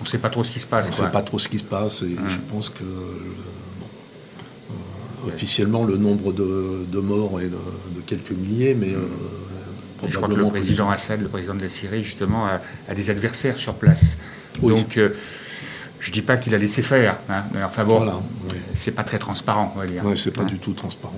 On 0.00 0.04
ne 0.04 0.08
sait 0.08 0.18
pas 0.18 0.30
trop 0.30 0.44
ce 0.44 0.50
qui 0.50 0.60
se 0.60 0.66
passe. 0.66 0.86
On 0.88 0.90
ne 0.90 1.06
sait 1.06 1.12
pas 1.12 1.22
trop 1.22 1.38
ce 1.38 1.48
qui 1.48 1.58
se 1.58 1.64
passe 1.64 2.02
et 2.02 2.16
je 2.28 2.38
pense 2.48 2.68
que. 2.68 2.84
officiellement, 5.26 5.84
le 5.84 5.96
nombre 5.96 6.32
de, 6.32 7.00
morts 7.00 7.40
est 7.40 7.48
de, 7.50 8.00
quelques 8.06 8.32
milliers, 8.32 8.74
mais 8.74 8.92
euh, 8.92 9.06
je 10.08 10.16
crois 10.16 10.28
que 10.28 10.34
le 10.34 10.46
président 10.46 10.90
Assad, 10.90 11.22
le 11.22 11.28
président 11.28 11.54
de 11.54 11.62
la 11.62 11.68
Syrie, 11.68 12.02
justement, 12.02 12.46
a, 12.46 12.94
des 12.94 13.10
adversaires 13.10 13.58
sur 13.58 13.74
place. 13.74 14.16
Donc, 14.62 14.96
euh, 14.96 15.10
je 16.00 16.08
ne 16.08 16.14
dis 16.14 16.22
pas 16.22 16.36
qu'il 16.36 16.54
a 16.54 16.58
laissé 16.58 16.82
faire, 16.82 17.18
hein, 17.28 17.44
mais 17.54 17.62
enfin 17.62 17.84
bon, 17.84 18.22
c'est 18.74 18.92
pas 18.92 19.04
très 19.04 19.18
transparent, 19.18 19.72
on 19.76 19.78
va 19.78 19.86
dire. 19.86 20.02
Oui, 20.04 20.16
c'est 20.16 20.30
pas 20.30 20.42
hein. 20.42 20.46
du 20.46 20.58
tout 20.58 20.72
transparent. 20.72 21.14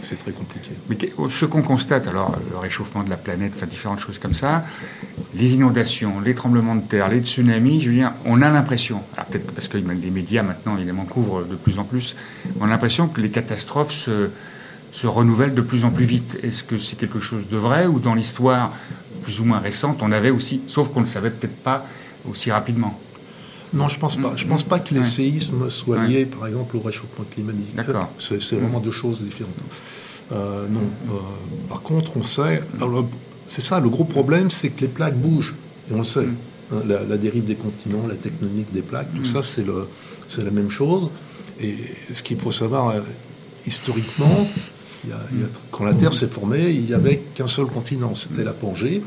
C'est 0.00 0.16
très 0.16 0.30
compliqué. 0.30 0.70
Mais 0.88 0.96
ce 1.28 1.44
qu'on 1.44 1.62
constate, 1.62 2.06
alors, 2.06 2.38
le 2.50 2.56
réchauffement 2.56 3.02
de 3.02 3.10
la 3.10 3.16
planète, 3.16 3.54
enfin, 3.56 3.66
différentes 3.66 3.98
choses 3.98 4.20
comme 4.20 4.34
ça, 4.34 4.64
les 5.34 5.54
inondations, 5.54 6.20
les 6.20 6.36
tremblements 6.36 6.76
de 6.76 6.82
terre, 6.82 7.08
les 7.08 7.18
tsunamis, 7.18 7.80
je 7.80 7.90
veux 7.90 7.96
dire, 7.96 8.12
on 8.24 8.40
a 8.40 8.48
l'impression, 8.50 9.02
alors 9.16 9.26
peut-être 9.26 9.50
parce 9.50 9.66
que 9.66 9.76
les 9.76 10.10
médias 10.10 10.44
maintenant, 10.44 10.76
évidemment, 10.76 11.04
couvrent 11.04 11.42
de 11.42 11.56
plus 11.56 11.80
en 11.80 11.84
plus, 11.84 12.14
on 12.60 12.66
a 12.66 12.68
l'impression 12.68 13.08
que 13.08 13.20
les 13.20 13.30
catastrophes 13.30 13.92
se 13.92 14.30
se 14.92 15.06
renouvelle 15.06 15.54
de 15.54 15.60
plus 15.60 15.84
en 15.84 15.90
plus 15.90 16.04
vite. 16.04 16.38
Est-ce 16.42 16.62
que 16.62 16.78
c'est 16.78 16.96
quelque 16.96 17.20
chose 17.20 17.42
de 17.50 17.56
vrai 17.56 17.86
ou 17.86 17.98
dans 17.98 18.14
l'histoire 18.14 18.72
plus 19.22 19.40
ou 19.40 19.44
moins 19.44 19.58
récente, 19.58 19.98
on 20.00 20.10
avait 20.10 20.30
aussi, 20.30 20.62
sauf 20.68 20.88
qu'on 20.88 21.00
ne 21.00 21.04
le 21.04 21.10
savait 21.10 21.30
peut-être 21.30 21.56
pas 21.56 21.84
aussi 22.28 22.50
rapidement? 22.50 22.98
Non, 23.74 23.88
je 23.88 23.98
pense 23.98 24.16
pas. 24.16 24.32
Je 24.34 24.46
pense 24.46 24.64
pas 24.64 24.78
que 24.78 24.94
les 24.94 25.04
séismes 25.04 25.68
soient 25.68 26.04
liés, 26.04 26.24
par 26.24 26.46
exemple, 26.46 26.76
au 26.76 26.80
réchauffement 26.80 27.24
climatique. 27.30 27.74
D'accord. 27.74 28.10
C'est 28.18 28.54
vraiment 28.54 28.80
deux 28.80 28.92
choses 28.92 29.20
différentes. 29.20 29.54
Euh, 30.32 30.66
non. 30.68 30.80
Euh, 31.10 31.18
par 31.68 31.82
contre, 31.82 32.16
on 32.16 32.22
sait. 32.22 32.62
C'est 33.48 33.60
ça, 33.60 33.80
le 33.80 33.88
gros 33.88 34.04
problème, 34.04 34.50
c'est 34.50 34.70
que 34.70 34.82
les 34.82 34.88
plaques 34.88 35.16
bougent. 35.16 35.54
Et 35.90 35.94
on 35.94 35.98
le 35.98 36.04
sait. 36.04 36.26
Hein, 36.72 36.82
la, 36.86 37.16
dérive 37.16 37.44
des 37.46 37.54
continents, 37.54 38.06
la 38.06 38.14
tectonique 38.14 38.72
des 38.72 38.82
plaques, 38.82 39.08
tout 39.14 39.24
ça, 39.24 39.42
c'est 39.42 39.64
la 39.64 40.50
même 40.50 40.70
chose. 40.70 41.10
Et 41.60 41.76
ce 42.12 42.22
qu'il 42.22 42.38
faut 42.38 42.52
savoir, 42.52 42.94
euh, 45.06 45.14
quand 45.70 45.84
la 45.84 45.94
Terre 45.94 46.12
s'est 46.12 46.26
formée, 46.26 46.70
il 46.70 46.82
n'y 46.82 46.94
avait 46.94 47.18
qu'un 47.34 47.46
seul 47.46 47.66
continent, 47.66 48.14
c'était 48.14 48.44
la 48.44 48.52
Pangée, 48.52 49.02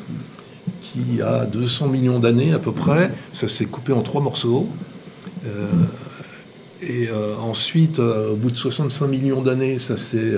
qui 0.82 1.22
a 1.22 1.46
200 1.46 1.88
millions 1.88 2.20
d'années 2.20 2.54
à 2.54 2.60
peu 2.60 2.72
près, 2.72 3.12
ça 3.34 3.48
s'est 3.48 3.66
coupé 3.66 3.94
en 3.94 4.02
trois 4.02 4.22
morceaux. 4.22 4.68
Euh, 5.46 5.68
et 6.82 7.10
euh, 7.10 7.36
ensuite, 7.38 8.00
au 8.00 8.36
bout 8.36 8.52
de 8.52 8.56
65 8.56 9.08
millions 9.08 9.42
d'années, 9.42 9.78
ça 9.78 9.98
c'est, 9.98 10.34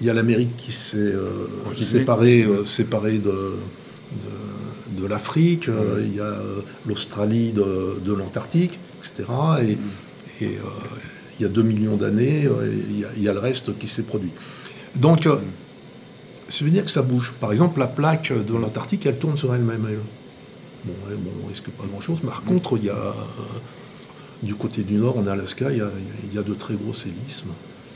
il 0.00 0.06
y 0.06 0.10
a 0.10 0.14
l'Amérique 0.14 0.56
qui 0.58 0.72
s'est 0.72 1.14
séparée, 1.80 2.46
séparée 2.66 3.18
de, 3.18 3.54
de, 4.90 5.06
l'Afrique, 5.06 5.70
il 6.00 6.16
y 6.16 6.20
a 6.20 6.34
l'Australie 6.86 7.52
de, 7.52 8.12
l'Antarctique, 8.12 8.78
etc. 9.00 9.30
Et, 9.62 10.44
et 10.44 10.58
il 11.38 11.42
y 11.42 11.46
a 11.46 11.48
2 11.48 11.62
millions 11.62 11.96
d'années, 11.96 12.46
euh, 12.46 12.72
il, 13.16 13.22
y 13.22 13.28
a 13.28 13.32
le 13.32 13.38
reste 13.38 13.78
qui 13.78 13.88
s'est 13.88 14.02
produit. 14.02 14.30
Donc, 14.96 15.26
euh, 15.26 15.36
ça 16.48 16.64
veut 16.64 16.70
dire 16.70 16.84
que 16.84 16.90
ça 16.90 17.02
bouge. 17.02 17.32
Par 17.40 17.52
exemple, 17.52 17.78
la 17.78 17.86
plaque 17.86 18.32
de 18.32 18.54
l'Antarctique, 18.54 19.06
elle 19.06 19.18
tourne 19.18 19.38
sur 19.38 19.54
elle-même. 19.54 19.86
Bon, 20.84 20.92
bon, 21.08 21.30
on 21.44 21.48
risque 21.48 21.70
pas 21.70 21.84
grand-chose? 21.90 22.18
Par 22.24 22.42
contre, 22.42 22.76
il 22.78 22.86
y 22.86 22.90
a, 22.90 22.94
euh, 22.94 23.12
du 24.42 24.54
côté 24.54 24.82
du 24.82 24.94
nord, 24.94 25.18
en 25.18 25.26
Alaska, 25.26 25.70
il 25.70 25.78
y, 26.34 26.38
a, 26.38 26.42
de 26.42 26.54
très 26.54 26.74
gros 26.74 26.94
séismes 26.94 27.52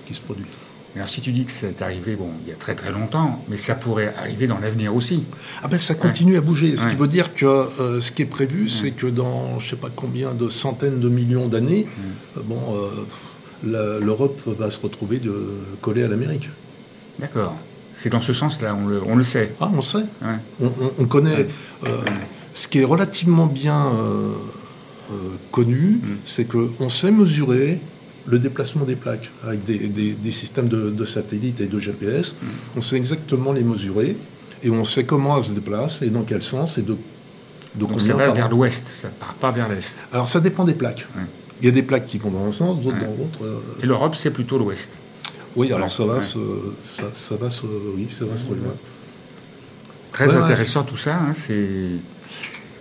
qui 0.06 0.14
se 0.14 0.20
produisent. 0.20 0.46
Alors 0.94 1.08
si 1.08 1.22
tu 1.22 1.32
dis 1.32 1.46
que 1.46 1.52
c'est 1.52 1.80
arrivé 1.80 2.16
bon, 2.16 2.28
il 2.44 2.50
y 2.50 2.52
a 2.52 2.56
très 2.56 2.74
très 2.74 2.92
longtemps, 2.92 3.42
mais 3.48 3.56
ça 3.56 3.74
pourrait 3.74 4.12
arriver 4.14 4.46
dans 4.46 4.58
l'avenir 4.58 4.94
aussi. 4.94 5.24
Ah 5.62 5.68
ben 5.68 5.78
ça 5.78 5.94
continue 5.94 6.36
à 6.36 6.42
bouger. 6.42 6.76
Ce 6.76 6.86
qui 6.86 6.96
veut 6.96 7.08
dire 7.08 7.32
que 7.32 7.70
ce 7.98 8.12
qui 8.12 8.20
est 8.20 8.26
prévu, 8.26 8.68
c'est 8.68 8.90
que 8.90 9.06
dans 9.06 9.58
je 9.58 9.64
ne 9.64 9.70
sais 9.70 9.76
pas 9.76 9.88
combien 9.88 10.34
de 10.34 10.50
centaines 10.50 11.00
de 11.00 11.08
millions 11.08 11.48
d'années, 11.48 11.86
bon, 12.44 12.60
l'Europe 13.64 14.40
va 14.46 14.70
se 14.70 14.80
retrouver 14.80 15.18
de 15.18 15.34
coller 15.80 16.02
à 16.02 16.08
l'Amérique. 16.08 16.48
D'accord. 17.18 17.56
C'est 17.94 18.10
dans 18.10 18.22
ce 18.22 18.32
sens-là, 18.32 18.76
on 19.06 19.16
le, 19.16 19.22
sait. 19.22 19.52
Ah, 19.60 19.70
on 19.72 19.76
le 19.76 19.82
sait. 19.82 20.04
On, 20.98 21.04
connaît. 21.04 21.46
Euh, 21.86 21.98
ce 22.54 22.68
qui 22.68 22.78
est 22.78 22.84
relativement 22.84 23.46
bien 23.46 23.86
euh, 23.86 24.32
euh, 25.10 25.14
connu, 25.50 26.00
mm. 26.02 26.16
c'est 26.24 26.44
qu'on 26.44 26.88
sait 26.88 27.10
mesurer 27.10 27.80
le 28.26 28.38
déplacement 28.38 28.84
des 28.84 28.96
plaques 28.96 29.30
avec 29.46 29.64
des, 29.64 30.32
systèmes 30.32 30.68
de, 30.68 31.04
satellites 31.04 31.60
et 31.60 31.66
de 31.66 31.78
GPS. 31.78 32.34
Mm. 32.40 32.46
On 32.76 32.80
sait 32.80 32.96
exactement 32.96 33.52
les 33.52 33.62
mesurer 33.62 34.16
et 34.62 34.70
on 34.70 34.84
sait 34.84 35.04
comment 35.04 35.36
elles 35.36 35.44
se 35.44 35.52
déplacent 35.52 36.02
et 36.02 36.08
dans 36.08 36.22
quel 36.22 36.42
sens 36.42 36.78
et 36.78 36.82
de, 36.82 36.92
de 36.92 37.80
Donc 37.80 38.00
ça 38.00 38.14
va 38.14 38.30
vers 38.30 38.48
l'ouest, 38.48 38.86
ça 38.88 39.08
ne 39.08 39.12
part 39.12 39.34
pas 39.34 39.50
vers 39.50 39.68
l'est. 39.68 39.96
Alors 40.12 40.28
ça 40.28 40.40
dépend 40.40 40.64
des 40.64 40.74
plaques. 40.74 41.06
Il 41.62 41.66
y 41.66 41.68
a 41.68 41.70
des 41.70 41.84
plaques 41.84 42.06
qui 42.06 42.18
vont 42.18 42.30
dans 42.30 42.44
un 42.44 42.50
sens, 42.50 42.82
d'autres 42.82 42.98
dans 42.98 43.06
l'autre. 43.06 43.38
Euh. 43.44 43.82
Et 43.82 43.86
l'Europe, 43.86 44.16
c'est 44.16 44.32
plutôt 44.32 44.58
l'Ouest. 44.58 44.90
Oui, 45.54 45.72
alors 45.72 45.92
ça 45.92 46.04
va, 46.04 46.20
se, 46.20 46.38
ça, 46.80 47.36
va 47.36 47.50
se, 47.50 47.66
oui, 47.96 48.08
ça 48.10 48.24
va 48.24 48.36
se 48.36 48.42
rejoindre. 48.44 48.74
Très 50.10 50.34
intéressant 50.34 50.82
tout 50.82 50.96
ça. 50.96 51.16
Hein, 51.16 51.34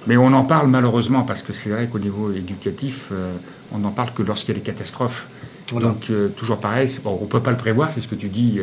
mais 0.07 0.17
on 0.17 0.33
en 0.33 0.43
parle 0.45 0.67
malheureusement 0.67 1.21
parce 1.21 1.43
que 1.43 1.53
c'est 1.53 1.69
vrai 1.69 1.87
qu'au 1.87 1.99
niveau 1.99 2.31
éducatif, 2.31 3.09
euh, 3.11 3.35
on 3.71 3.77
n'en 3.77 3.91
parle 3.91 4.13
que 4.13 4.23
lorsqu'il 4.23 4.55
y 4.55 4.57
a 4.57 4.59
des 4.59 4.65
catastrophes. 4.65 5.27
Donc 5.79 6.09
euh, 6.09 6.29
toujours 6.29 6.57
pareil, 6.57 6.89
bon, 7.03 7.17
on 7.21 7.25
ne 7.25 7.29
peut 7.29 7.39
pas 7.39 7.51
le 7.51 7.57
prévoir, 7.57 7.91
c'est 7.93 8.01
ce 8.01 8.07
que 8.07 8.15
tu 8.15 8.29
dis 8.29 8.59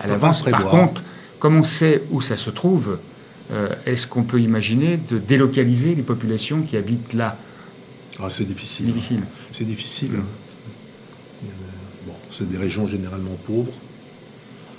à 0.00 0.08
l'avance. 0.08 0.42
Par 0.42 0.66
contre, 0.66 1.02
comme 1.38 1.56
on 1.56 1.64
sait 1.64 2.02
où 2.10 2.20
ça 2.20 2.36
se 2.36 2.50
trouve, 2.50 2.98
est-ce 3.86 4.08
qu'on 4.08 4.24
peut 4.24 4.40
imaginer 4.40 4.96
de 4.96 5.18
délocaliser 5.18 5.94
les 5.94 6.02
populations 6.02 6.62
qui 6.62 6.76
habitent 6.76 7.12
là? 7.12 7.36
Ah, 8.22 8.30
c'est 8.30 8.44
difficile. 8.44 8.86
Difficile. 8.86 9.22
C'est 9.52 9.64
difficile. 9.64 10.20
Bon, 12.06 12.14
c'est 12.30 12.48
des 12.48 12.58
régions 12.58 12.88
généralement 12.88 13.36
pauvres. 13.46 13.72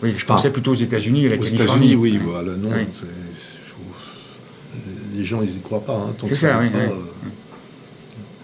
Oui, 0.04 0.14
je 0.18 0.26
pensais 0.26 0.50
plutôt 0.50 0.72
aux 0.72 0.76
États-Unis 0.76 1.28
aux 1.28 1.44
États-Unis, 1.44 1.96
oui, 1.96 2.20
voilà, 2.24 2.54
non. 2.56 2.72
Les 5.16 5.24
gens, 5.24 5.42
ils 5.42 5.50
n'y 5.50 5.60
croient 5.60 5.84
pas. 5.84 5.94
Hein, 5.94 6.16
c'est 6.28 6.36
ça, 6.36 6.60
oui, 6.60 6.68
euh, 6.74 6.88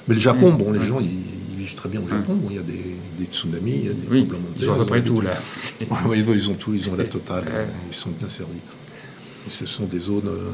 Mais 0.08 0.16
le 0.16 0.20
Japon, 0.22 0.52
bon, 0.52 0.72
les 0.72 0.84
gens, 0.84 1.00
ils, 1.00 1.58
vivent 1.58 1.74
très 1.74 1.90
bien 1.90 2.02
au 2.02 2.08
Japon. 2.08 2.38
il 2.50 2.56
y 2.56 2.60
a 2.60 2.62
des, 2.62 3.26
tsunamis, 3.26 3.72
il 3.72 3.86
y 3.86 3.90
a 3.90 3.94
des 3.94 4.08
oui, 4.10 4.28
Ils 4.60 4.70
ont 4.70 4.74
à 4.74 4.78
peu 4.78 4.86
près 4.86 5.02
tout, 5.02 5.22
là. 5.22 5.32
oui, 6.06 6.24
ils 6.28 6.52
ont 6.52 6.56
tout, 6.56 6.74
ils 6.74 6.90
ont 6.90 6.96
la 6.96 7.06
totale. 7.06 7.46
Ils 7.90 7.96
sont 7.96 8.12
bien 8.12 8.28
servis. 8.28 8.60
ce 9.50 9.66
sont 9.66 9.86
des 9.86 10.00
zones. 10.00 10.28
Euh, 10.28 10.52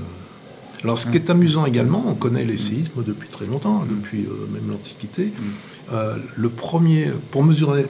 alors, 0.83 0.99
ce 0.99 1.07
qui 1.07 1.15
est 1.15 1.29
amusant 1.29 1.65
également, 1.65 2.03
on 2.07 2.13
connaît 2.13 2.43
les 2.43 2.57
séismes 2.57 3.03
depuis 3.05 3.29
très 3.29 3.45
longtemps, 3.45 3.85
depuis 3.89 4.25
euh, 4.25 4.47
même 4.51 4.69
l'Antiquité. 4.69 5.31
Euh, 5.93 6.17
le 6.35 6.49
premier, 6.49 7.11
pour 7.31 7.43
mesurer, 7.43 7.85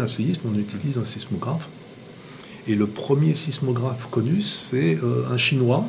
un 0.00 0.08
séisme, 0.08 0.40
on 0.52 0.58
utilise 0.58 0.98
un 0.98 1.04
sismographe. 1.04 1.68
Et 2.66 2.74
le 2.74 2.88
premier 2.88 3.36
sismographe 3.36 4.08
connu, 4.10 4.42
c'est 4.42 4.98
euh, 5.02 5.32
un 5.32 5.36
Chinois 5.36 5.84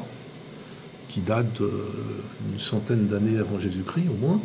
qui 1.07 1.21
date 1.21 1.57
d'une 1.57 2.59
centaine 2.59 3.07
d'années 3.07 3.39
avant 3.39 3.59
Jésus-Christ 3.59 4.03
au 4.11 4.27
moins. 4.27 4.39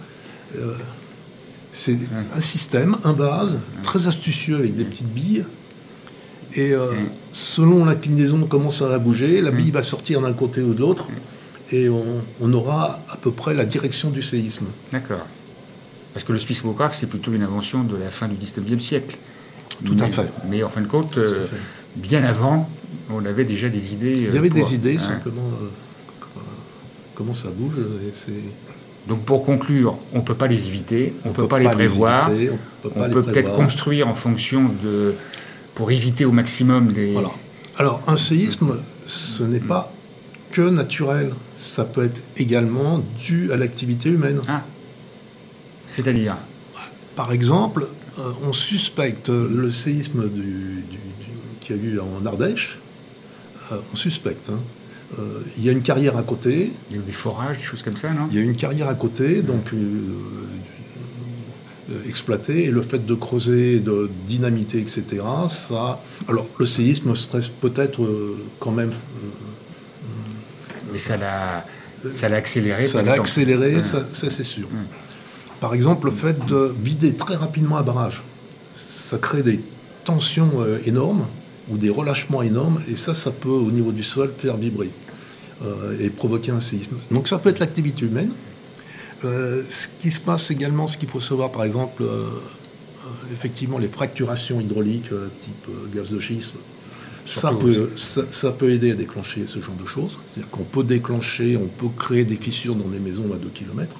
c'est 1.72 1.98
un 2.34 2.40
système, 2.40 2.96
un 3.04 3.12
vase, 3.12 3.58
très 3.82 4.06
astucieux 4.06 4.56
avec 4.56 4.74
des 4.74 4.84
petites 4.84 5.12
billes. 5.12 5.44
Et 6.56 6.72
selon 7.32 7.84
l'inclinaison, 7.84 8.46
comment 8.48 8.70
ça 8.70 8.88
va 8.88 8.98
bouger, 8.98 9.42
la 9.42 9.50
bille 9.50 9.72
va 9.72 9.82
sortir 9.82 10.22
d'un 10.22 10.32
côté 10.32 10.62
ou 10.62 10.72
de 10.72 10.80
l'autre 10.80 11.08
et 11.72 11.88
on, 11.88 12.52
aura 12.52 13.00
à 13.10 13.16
peu 13.16 13.30
près 13.30 13.54
la 13.54 13.64
direction 13.64 14.10
du 14.10 14.22
séisme. 14.22 14.66
D'accord. 14.92 15.26
Parce 16.12 16.24
que 16.24 16.32
le 16.32 16.38
sismographe, 16.38 16.96
c'est 16.98 17.06
plutôt 17.06 17.32
une 17.32 17.42
invention 17.42 17.82
de 17.82 17.96
la 17.96 18.10
fin 18.10 18.28
du 18.28 18.36
19e 18.36 18.78
siècle. 18.78 19.16
Tout 19.84 19.96
à 19.98 20.06
fait. 20.06 20.30
Mais 20.48 20.62
en 20.62 20.68
fin 20.68 20.80
de 20.80 20.86
compte, 20.86 21.18
euh, 21.18 21.46
bien 21.96 22.22
avant, 22.22 22.68
on 23.10 23.24
avait 23.24 23.44
déjà 23.44 23.68
des 23.68 23.92
idées. 23.92 24.16
Il 24.28 24.34
y 24.34 24.38
avait 24.38 24.50
des 24.50 24.74
idées, 24.74 24.98
simplement, 24.98 25.42
euh, 25.62 26.40
comment 27.14 27.34
ça 27.34 27.48
bouge. 27.48 27.74
Donc 29.08 29.24
pour 29.24 29.44
conclure, 29.44 29.98
on 30.12 30.18
ne 30.18 30.22
peut 30.22 30.34
pas 30.34 30.46
les 30.46 30.66
éviter, 30.66 31.14
on 31.24 31.30
ne 31.30 31.34
peut, 31.34 31.46
pas, 31.46 31.58
les 31.58 31.68
prévoir, 31.68 32.30
on 32.94 33.10
peut 33.10 33.22
peut-être 33.22 33.52
construire 33.52 34.08
en 34.08 34.14
fonction 34.14 34.70
de... 34.82 35.14
pour 35.74 35.90
éviter 35.90 36.24
au 36.24 36.32
maximum 36.32 36.90
les... 36.90 37.12
Voilà. 37.12 37.30
Alors 37.76 38.00
un 38.06 38.16
séisme, 38.16 38.76
ce 39.04 39.42
n'est 39.42 39.60
pas 39.60 39.92
naturel. 40.62 41.32
Ça 41.56 41.84
peut 41.84 42.04
être 42.04 42.22
également 42.36 43.02
dû 43.18 43.52
à 43.52 43.56
l'activité 43.56 44.10
humaine. 44.10 44.40
Ah. 44.48 44.64
C'est-à-dire 45.86 46.36
Par 47.16 47.32
exemple, 47.32 47.86
euh, 48.18 48.30
on 48.42 48.52
suspecte 48.52 49.28
le 49.28 49.70
séisme 49.70 50.28
du, 50.28 50.84
qu'il 51.60 51.76
y 51.76 51.78
a 51.78 51.82
eu 51.82 52.00
en 52.00 52.24
Ardèche. 52.26 52.78
Euh, 53.72 53.76
on 53.92 53.96
suspecte. 53.96 54.50
Hein. 54.50 54.60
Euh, 55.18 55.40
il 55.56 55.64
y 55.64 55.68
a 55.68 55.72
une 55.72 55.82
carrière 55.82 56.16
à 56.16 56.22
côté. 56.22 56.72
Il 56.90 56.96
y 56.96 56.98
a 56.98 57.02
eu 57.02 57.04
des 57.04 57.12
forages, 57.12 57.58
des 57.58 57.64
choses 57.64 57.82
comme 57.82 57.96
ça, 57.96 58.12
non? 58.12 58.28
Il 58.30 58.36
y 58.36 58.40
a 58.40 58.42
une 58.42 58.56
carrière 58.56 58.88
à 58.88 58.94
côté, 58.94 59.42
donc 59.42 59.72
exploitée, 62.08 62.64
et 62.64 62.70
le 62.70 62.82
fait 62.82 63.04
de 63.04 63.14
creuser, 63.14 63.78
de 63.78 64.10
dynamiter, 64.26 64.78
etc., 64.78 65.04
ça. 65.48 66.00
Alors, 66.28 66.48
le 66.58 66.66
séisme 66.66 67.14
stresse 67.14 67.48
peut-être 67.48 68.00
quand 68.58 68.72
même 68.72 68.90
mais 70.94 71.00
ça 71.00 71.16
l'a, 71.16 71.66
ça 72.12 72.28
l'a 72.28 72.36
accéléré. 72.36 72.84
Ça 72.84 73.02
l'a 73.02 73.14
accéléré, 73.14 73.82
ça, 73.82 74.06
c'est 74.12 74.44
sûr. 74.44 74.68
Par 75.58 75.74
exemple, 75.74 76.06
le 76.06 76.12
fait 76.12 76.46
de 76.46 76.72
vider 76.82 77.14
très 77.14 77.34
rapidement 77.34 77.78
un 77.78 77.82
barrage, 77.82 78.22
ça 78.74 79.18
crée 79.18 79.42
des 79.42 79.60
tensions 80.04 80.52
euh, 80.60 80.78
énormes 80.86 81.26
ou 81.68 81.78
des 81.78 81.90
relâchements 81.90 82.42
énormes, 82.42 82.80
et 82.88 82.94
ça, 82.94 83.12
ça 83.12 83.32
peut, 83.32 83.48
au 83.48 83.72
niveau 83.72 83.90
du 83.90 84.04
sol, 84.04 84.32
faire 84.38 84.56
vibrer 84.56 84.90
euh, 85.64 85.98
et 85.98 86.10
provoquer 86.10 86.52
un 86.52 86.60
séisme. 86.60 86.96
Donc 87.10 87.26
ça 87.26 87.38
peut 87.38 87.48
être 87.48 87.58
l'activité 87.58 88.04
humaine. 88.04 88.30
Euh, 89.24 89.62
ce 89.68 89.88
qui 89.98 90.12
se 90.12 90.20
passe 90.20 90.52
également, 90.52 90.86
ce 90.86 90.96
qu'il 90.96 91.08
faut 91.08 91.20
savoir, 91.20 91.50
par 91.50 91.64
exemple, 91.64 92.04
effectivement, 93.32 93.78
les 93.78 93.88
fracturations 93.88 94.60
hydrauliques 94.60 95.10
type 95.40 95.68
gaz 95.92 96.10
de 96.10 96.20
schiste, 96.20 96.54
ça 97.26 97.52
peut, 97.52 97.90
ça, 97.96 98.52
peut, 98.52 98.70
aider 98.70 98.92
à 98.92 98.94
déclencher 98.94 99.44
ce 99.46 99.60
genre 99.60 99.74
de 99.80 99.86
choses. 99.86 100.12
C'est-à-dire 100.32 100.50
qu'on 100.50 100.64
peut 100.64 100.84
déclencher, 100.84 101.56
on 101.56 101.66
peut 101.66 101.88
créer 101.96 102.24
des 102.24 102.36
fissures 102.36 102.74
dans 102.74 102.88
des 102.88 102.98
maisons 102.98 103.32
à 103.32 103.36
2 103.36 103.48
km. 103.48 103.96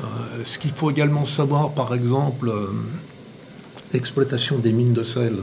Euh, 0.00 0.04
ce 0.42 0.58
qu'il 0.58 0.72
faut 0.72 0.90
également 0.90 1.26
savoir, 1.26 1.70
par 1.72 1.94
exemple, 1.94 2.48
euh, 2.48 2.68
l'exploitation 3.92 4.58
des 4.58 4.72
mines 4.72 4.92
de 4.92 5.04
sel, 5.04 5.36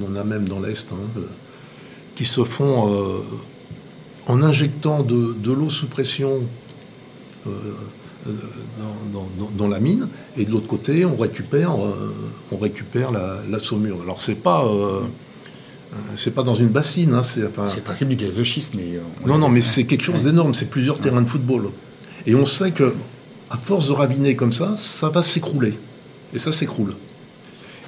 on 0.00 0.12
en 0.12 0.16
a 0.16 0.24
même 0.24 0.48
dans 0.48 0.60
l'Est, 0.60 0.90
hein, 0.92 1.18
euh, 1.18 1.22
qui 2.14 2.24
se 2.24 2.44
font 2.44 3.22
en 4.28 4.42
injectant 4.42 5.02
de, 5.02 5.52
l'eau 5.52 5.68
sous 5.68 5.88
pression 5.88 6.42
dans, 9.58 9.68
la 9.68 9.80
mine, 9.80 10.06
et 10.36 10.44
de 10.44 10.52
l'autre 10.52 10.68
côté, 10.68 11.04
on 11.04 11.16
récupère, 11.16 11.72
on 12.52 12.56
récupère 12.56 13.10
la, 13.10 13.58
saumure. 13.58 14.00
Alors 14.02 14.22
c'est 14.22 14.36
pas 14.36 14.64
c'est 16.16 16.34
pas 16.34 16.42
dans 16.42 16.54
une 16.54 16.68
bassine. 16.68 17.14
Hein, 17.14 17.22
c'est 17.22 17.46
enfin... 17.46 17.68
le 17.74 17.82
principe 17.82 18.08
du 18.08 18.16
gaz 18.16 18.34
de 18.34 18.42
schiste, 18.42 18.74
mais. 18.74 18.98
non, 19.26 19.38
non, 19.38 19.48
mais 19.48 19.62
c'est 19.62 19.84
quelque 19.84 20.04
chose 20.04 20.24
d'énorme. 20.24 20.54
C'est 20.54 20.70
plusieurs 20.70 20.98
terrains 20.98 21.22
de 21.22 21.28
football. 21.28 21.70
Et 22.26 22.34
on 22.34 22.46
sait 22.46 22.70
que, 22.70 22.94
à 23.50 23.56
force 23.56 23.88
de 23.88 23.92
raviner 23.92 24.36
comme 24.36 24.52
ça, 24.52 24.74
ça 24.76 25.08
va 25.08 25.22
s'écrouler. 25.22 25.74
Et 26.32 26.38
ça 26.38 26.52
s'écroule. 26.52 26.94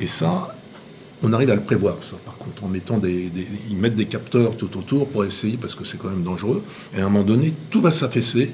Et 0.00 0.06
ça, 0.06 0.54
on 1.22 1.32
arrive 1.32 1.50
à 1.50 1.54
le 1.54 1.62
prévoir, 1.62 1.96
ça, 2.00 2.16
par 2.24 2.36
contre, 2.36 2.64
en 2.64 2.68
mettant 2.68 2.98
des, 2.98 3.30
Ils 3.70 3.76
mettent 3.76 3.96
des 3.96 4.06
capteurs 4.06 4.56
tout 4.56 4.76
autour 4.76 5.08
pour 5.08 5.24
essayer, 5.24 5.56
parce 5.56 5.74
que 5.74 5.84
c'est 5.84 5.98
quand 5.98 6.08
même 6.08 6.22
dangereux. 6.22 6.62
Et 6.96 7.00
à 7.00 7.06
un 7.06 7.08
moment 7.08 7.24
donné, 7.24 7.54
tout 7.70 7.80
va 7.80 7.90
s'affaisser. 7.90 8.52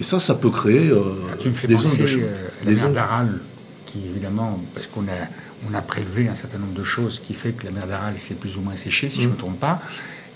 Et 0.00 0.02
ça, 0.02 0.18
ça 0.18 0.34
peut 0.34 0.50
créer 0.50 0.88
euh, 0.90 1.00
ah, 1.32 1.36
tu 1.38 1.48
me 1.48 1.54
fais 1.54 1.68
des 1.68 1.76
ondes 1.76 1.82
de 1.82 2.02
euh, 2.02 2.48
la 2.64 2.70
mer 2.72 2.90
d'Aral, 2.90 3.40
qui 3.94 4.08
évidemment, 4.08 4.60
parce 4.74 4.86
qu'on 4.86 5.02
a, 5.02 5.28
on 5.68 5.74
a 5.74 5.80
prélevé 5.82 6.28
un 6.28 6.34
certain 6.34 6.58
nombre 6.58 6.74
de 6.74 6.84
choses 6.84 7.20
qui 7.24 7.34
fait 7.34 7.52
que 7.52 7.64
la 7.64 7.70
mer 7.70 7.86
d'Aral 7.86 8.18
s'est 8.18 8.34
plus 8.34 8.56
ou 8.56 8.60
moins 8.60 8.76
séchée, 8.76 9.08
si 9.08 9.22
je 9.22 9.26
ne 9.26 9.28
me 9.28 9.34
mm. 9.34 9.38
trompe 9.38 9.60
pas. 9.60 9.80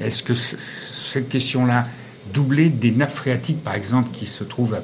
Est-ce 0.00 0.22
que 0.22 0.34
cette 0.34 1.28
question-là, 1.28 1.86
doublée 2.32 2.68
des 2.68 2.92
nappes 2.92 3.14
phréatiques, 3.14 3.62
par 3.64 3.74
exemple, 3.74 4.10
qui 4.12 4.26
se 4.26 4.44
trouvent 4.44 4.74
à 4.74 4.82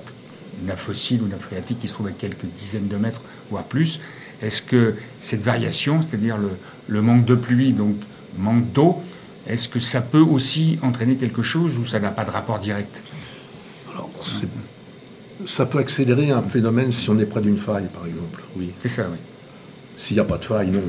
une 0.60 0.66
nappe 0.66 0.78
fossile 0.78 1.22
ou 1.22 1.24
une 1.26 1.30
nappe 1.30 1.42
phréatique 1.42 1.78
qui 1.78 1.86
se 1.86 1.92
trouve 1.92 2.08
à 2.08 2.12
quelques 2.12 2.46
dizaines 2.56 2.88
de 2.88 2.96
mètres, 2.96 3.20
voire 3.50 3.64
plus, 3.64 4.00
est-ce 4.42 4.60
que 4.60 4.96
cette 5.20 5.42
variation, 5.42 6.00
c'est-à-dire 6.02 6.36
le, 6.88 7.02
manque 7.02 7.24
de 7.24 7.34
pluie, 7.36 7.72
donc 7.72 7.96
manque 8.36 8.72
d'eau, 8.72 9.02
est-ce 9.46 9.68
que 9.68 9.78
ça 9.78 10.00
peut 10.00 10.20
aussi 10.20 10.78
entraîner 10.82 11.16
quelque 11.16 11.42
chose 11.42 11.78
ou 11.78 11.86
ça 11.86 12.00
n'a 12.00 12.10
pas 12.10 12.24
de 12.24 12.30
rapport 12.30 12.58
direct? 12.58 13.02
Alors, 13.92 14.10
ça 15.44 15.66
peut 15.66 15.78
accélérer 15.78 16.30
un 16.30 16.42
phénomène 16.42 16.92
si 16.92 17.08
on 17.10 17.18
est 17.18 17.26
près 17.26 17.40
d'une 17.40 17.58
faille, 17.58 17.88
par 17.92 18.06
exemple. 18.06 18.42
Oui. 18.56 18.70
C'est 18.82 18.88
ça, 18.88 19.06
oui. 19.10 19.18
S'il 19.96 20.16
n'y 20.16 20.20
a 20.20 20.24
pas 20.24 20.38
de 20.38 20.44
faille, 20.44 20.70
non. 20.70 20.82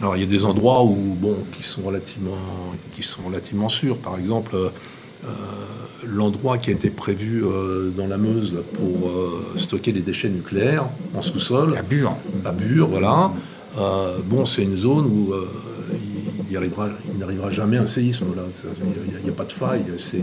Alors, 0.00 0.16
il 0.16 0.20
y 0.20 0.22
a 0.22 0.26
des 0.26 0.44
endroits 0.44 0.84
où, 0.84 0.94
bon, 0.94 1.36
qui 1.52 1.64
sont 1.64 1.82
relativement, 1.82 2.38
qui 2.92 3.02
sont 3.02 3.22
relativement 3.22 3.68
sûrs. 3.68 3.98
Par 3.98 4.18
exemple, 4.18 4.54
euh, 4.54 4.68
euh, 5.24 5.28
l'endroit 6.06 6.58
qui 6.58 6.70
a 6.70 6.72
été 6.72 6.90
prévu 6.90 7.44
euh, 7.44 7.90
dans 7.90 8.06
la 8.06 8.16
Meuse 8.16 8.54
pour 8.74 9.08
euh, 9.08 9.52
stocker 9.56 9.90
les 9.90 10.00
déchets 10.00 10.28
nucléaires 10.28 10.84
en 11.12 11.22
sous-sol. 11.22 11.74
À 11.76 11.82
Bure. 11.82 12.16
À 12.44 12.52
Bure, 12.52 12.86
voilà. 12.86 13.32
bon, 14.26 14.44
c'est 14.44 14.62
une 14.62 14.76
zone 14.76 15.06
où 15.06 15.34
il 16.48 16.54
n'arrivera 16.54 17.50
jamais 17.50 17.78
un 17.78 17.86
séisme. 17.88 18.26
Il 19.18 19.24
n'y 19.24 19.30
a, 19.30 19.32
pas 19.32 19.44
de 19.44 19.52
faille. 19.52 19.84
Ça 19.96 20.18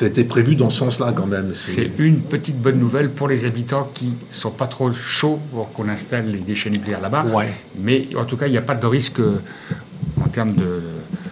a 0.00 0.08
été 0.08 0.24
prévu 0.24 0.56
dans 0.56 0.70
ce 0.70 0.78
sens-là 0.78 1.12
quand 1.14 1.26
même. 1.26 1.52
C'est 1.54 1.90
une 1.98 2.20
petite 2.20 2.56
bonne 2.56 2.78
nouvelle 2.78 3.10
pour 3.10 3.28
les 3.28 3.44
habitants 3.44 3.90
qui 3.92 4.06
ne 4.06 4.32
sont 4.32 4.50
pas 4.50 4.66
trop 4.66 4.90
chauds 4.92 5.38
pour 5.52 5.72
qu'on 5.72 5.88
installe 5.88 6.30
les 6.30 6.38
déchets 6.38 6.70
nucléaires 6.70 7.02
là-bas. 7.02 7.26
Ouais. 7.26 7.52
Mais 7.78 8.08
en 8.16 8.24
tout 8.24 8.38
cas, 8.38 8.46
il 8.46 8.52
n'y 8.52 8.58
a 8.58 8.62
pas 8.62 8.74
de 8.74 8.86
risque 8.86 9.20
en 10.20 10.28
termes 10.28 10.54
de. 10.54 10.80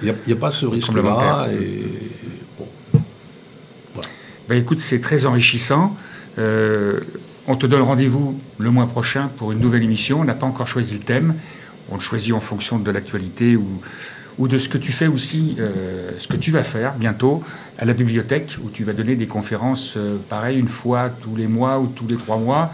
Il 0.03 0.15
n'y 0.27 0.33
a, 0.33 0.37
pas 0.37 0.51
ce 0.51 0.67
risque-là. 0.67 1.49
Et 1.53 1.85
ben, 4.49 4.59
écoute, 4.59 4.81
c'est 4.81 5.01
très 5.01 5.27
enrichissant. 5.27 5.97
Euh, 6.39 7.01
on 7.47 7.57
te 7.57 7.67
donne 7.67 7.83
rendez-vous 7.83 8.39
le 8.59 8.71
mois 8.71 8.87
prochain 8.87 9.31
pour 9.37 9.53
une 9.53 9.61
nouvelle 9.61 9.83
émission. 9.83 10.21
On 10.21 10.25
n'a 10.25 10.35
pas 10.35 10.47
encore 10.47 10.69
choisi 10.69 10.95
le 10.95 11.01
thème. 11.01 11.35
On 11.91 11.95
le 11.95 12.01
choisit 12.01 12.35
en 12.35 12.41
fonction 12.41 12.79
de 12.79 12.91
l'actualité 12.91 13.57
ou, 13.57 13.81
ou 14.41 14.49
de 14.49 14.57
ce 14.57 14.71
que 14.71 14.79
tu 14.79 14.91
fais 14.91 15.07
aussi, 15.07 15.55
euh, 15.59 16.13
ce 16.19 16.27
que 16.27 16.39
tu 16.39 16.51
vas 16.51 16.65
faire 16.65 16.95
bientôt 16.95 17.43
à 17.79 17.85
la 17.85 17.93
bibliothèque, 17.93 18.57
où 18.65 18.71
tu 18.71 18.85
vas 18.85 18.95
donner 18.95 19.15
des 19.15 19.27
conférences, 19.27 19.95
euh, 19.99 20.17
pareil, 20.31 20.59
une 20.59 20.69
fois 20.69 21.11
tous 21.11 21.37
les 21.37 21.47
mois 21.47 21.79
ou 21.79 21.89
tous 21.89 22.07
les 22.09 22.17
trois 22.17 22.39
mois. 22.39 22.73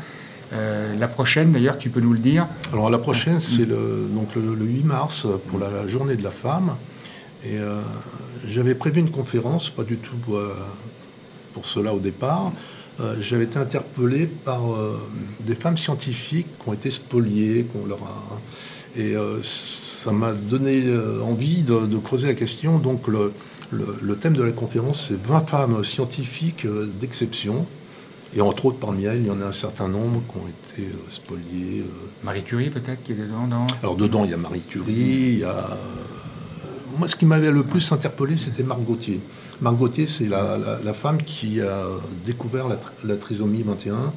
la 0.52 1.09
prochaine, 1.09 1.50
d'ailleurs, 1.50 1.76
tu 1.76 1.90
peux 1.90 2.00
nous 2.00 2.12
le 2.12 2.20
dire 2.20 2.46
Alors 2.72 2.88
la 2.88 2.98
prochaine, 2.98 3.40
c'est 3.40 3.66
le, 3.66 4.09
donc 4.14 4.29
le, 4.37 4.64
8 4.64 4.85
mars 4.85 5.26
pour 5.48 5.59
la 5.59 5.88
journée 5.88 6.16
de 6.16 6.22
la 6.22 6.31
femme. 6.31 6.76
Et 7.44 7.59
j'avais 8.48 8.76
prévu 8.76 9.00
une 9.00 9.11
conférence, 9.11 9.68
pas 9.68 9.83
du 9.83 9.96
tout 9.96 10.22
pour 11.52 11.66
cela 11.66 11.92
au 11.92 11.98
départ. 11.98 12.52
Euh, 13.00 13.14
j'avais 13.20 13.44
été 13.44 13.59
interpellé 13.59 14.26
par 14.26 14.72
euh, 14.72 14.98
des 15.40 15.54
femmes 15.54 15.76
scientifiques 15.76 16.46
qui 16.59 16.68
ont 16.68 16.72
été 16.72 16.90
spoliées, 16.90 17.64
qu'on 17.64 17.87
leur 17.87 17.98
a, 17.98 18.40
et 18.96 19.14
euh, 19.14 19.42
ça 19.42 20.12
m'a 20.12 20.32
donné 20.32 20.85
envie 21.22 21.62
de, 21.62 21.98
creuser 21.98 22.28
la 22.28 22.35
question. 22.35 22.78
Donc 22.78 23.09
le, 23.09 23.32
le, 23.70 24.16
thème 24.16 24.35
de 24.35 24.42
la 24.42 24.52
conférence, 24.52 25.09
c'est 25.09 25.22
20 25.22 25.48
femmes 25.48 25.85
scientifiques 25.85 26.66
d'exception. 27.00 27.66
Et 28.35 28.40
entre 28.40 28.66
autres, 28.66 28.78
parmi 28.78 29.04
elles, 29.04 29.20
il 29.20 29.26
y 29.26 29.30
en 29.30 29.40
a 29.40 29.46
un 29.46 29.52
certain 29.52 29.88
nombre 29.88 30.22
qui 30.30 30.38
ont 30.38 30.48
été 30.48 30.88
spoliées. 31.11 31.85
Marie 32.22 32.42
Curie, 32.42 32.70
peut-être, 32.70 33.02
qui 33.02 33.12
est 33.12 33.16
dedans 33.16 33.46
non 33.46 33.66
Alors, 33.82 33.96
dedans, 33.96 34.24
il 34.24 34.30
y 34.30 34.35
a 34.35 34.38
Marie 34.38 34.61
Curie, 34.61 34.92
il 34.92 35.38
y 35.38 35.44
a 35.44 35.76
moi, 36.96 37.09
ce 37.09 37.16
qui 37.16 37.26
m'avait 37.26 37.50
le 37.50 37.62
plus 37.62 37.92
interpellé, 37.92 38.37
c'était 38.37 38.62
Marc 38.62 38.80
Gauthier. 38.80 39.20
Marc 39.61 39.77
Gauthier, 39.77 40.07
c'est 40.07 40.27
la, 40.27 40.92
femme 40.92 41.23
qui 41.23 41.61
a 41.61 41.85
découvert 42.25 42.66
la, 43.05 43.16
trisomie 43.16 43.62
21. 43.62 44.12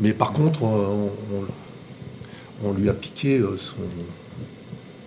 Mais 0.00 0.12
par 0.12 0.32
contre, 0.32 0.62
on, 0.62 1.10
lui 2.72 2.88
a 2.88 2.92
piqué 2.92 3.38
euh, 3.38 3.56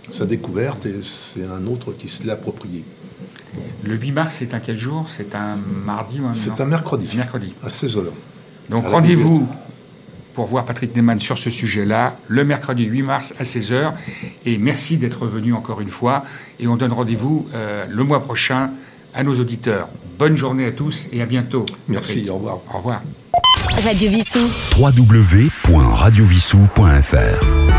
sa 0.10 0.26
découverte 0.26 0.86
et 0.86 0.96
c'est 1.02 1.46
un 1.46 1.66
autre 1.68 1.94
qui 1.94 2.08
se 2.08 2.26
l'a 2.26 2.34
approprié. 2.34 2.84
Le 3.84 3.96
8 3.96 4.12
mars, 4.12 4.36
c'est 4.40 4.54
un 4.54 4.60
quel 4.60 4.78
jour? 4.78 5.06
C'est 5.08 5.36
un 5.36 5.58
mardi 5.86 6.20
ou 6.20 6.28
un 6.28 6.34
C'est 6.34 6.60
un 6.62 6.66
mercredi. 6.66 7.10
Mercredi. 7.16 7.54
À 7.64 7.68
16h. 7.68 8.06
Donc 8.70 8.88
rendez-vous 8.88 9.48
pour 10.34 10.46
voir 10.46 10.66
Patrick 10.66 10.96
Neyman 10.96 11.20
sur 11.20 11.38
ce 11.38 11.50
sujet-là, 11.50 12.16
le 12.28 12.46
mercredi 12.46 12.86
8 12.86 13.02
mars 13.02 13.34
à 13.40 13.44
16h. 13.44 13.94
Et 14.46 14.58
merci 14.58 14.98
d'être 14.98 15.26
venu 15.26 15.54
encore 15.54 15.82
une 15.82 15.90
fois. 15.90 16.24
Et 16.60 16.68
on 16.68 16.78
donne 16.78 16.94
rendez-vous 16.94 17.48
euh, 17.54 17.86
le 17.90 18.04
mois 18.04 18.22
prochain 18.22 18.72
à 19.13 19.24
nos 19.24 19.39
auditeurs. 19.39 19.88
Bonne 20.17 20.36
journée 20.38 20.65
à 20.65 20.71
tous 20.71 21.08
et 21.12 21.21
à 21.21 21.26
bientôt. 21.26 21.65
Merci, 21.88 22.28
au 22.30 22.36
revoir. 22.36 22.60
Au 22.74 22.78
revoir. 22.78 23.02
Radio 23.84 24.10
Vissou. 24.12 24.47
www.radiovissou.fr 24.78 27.71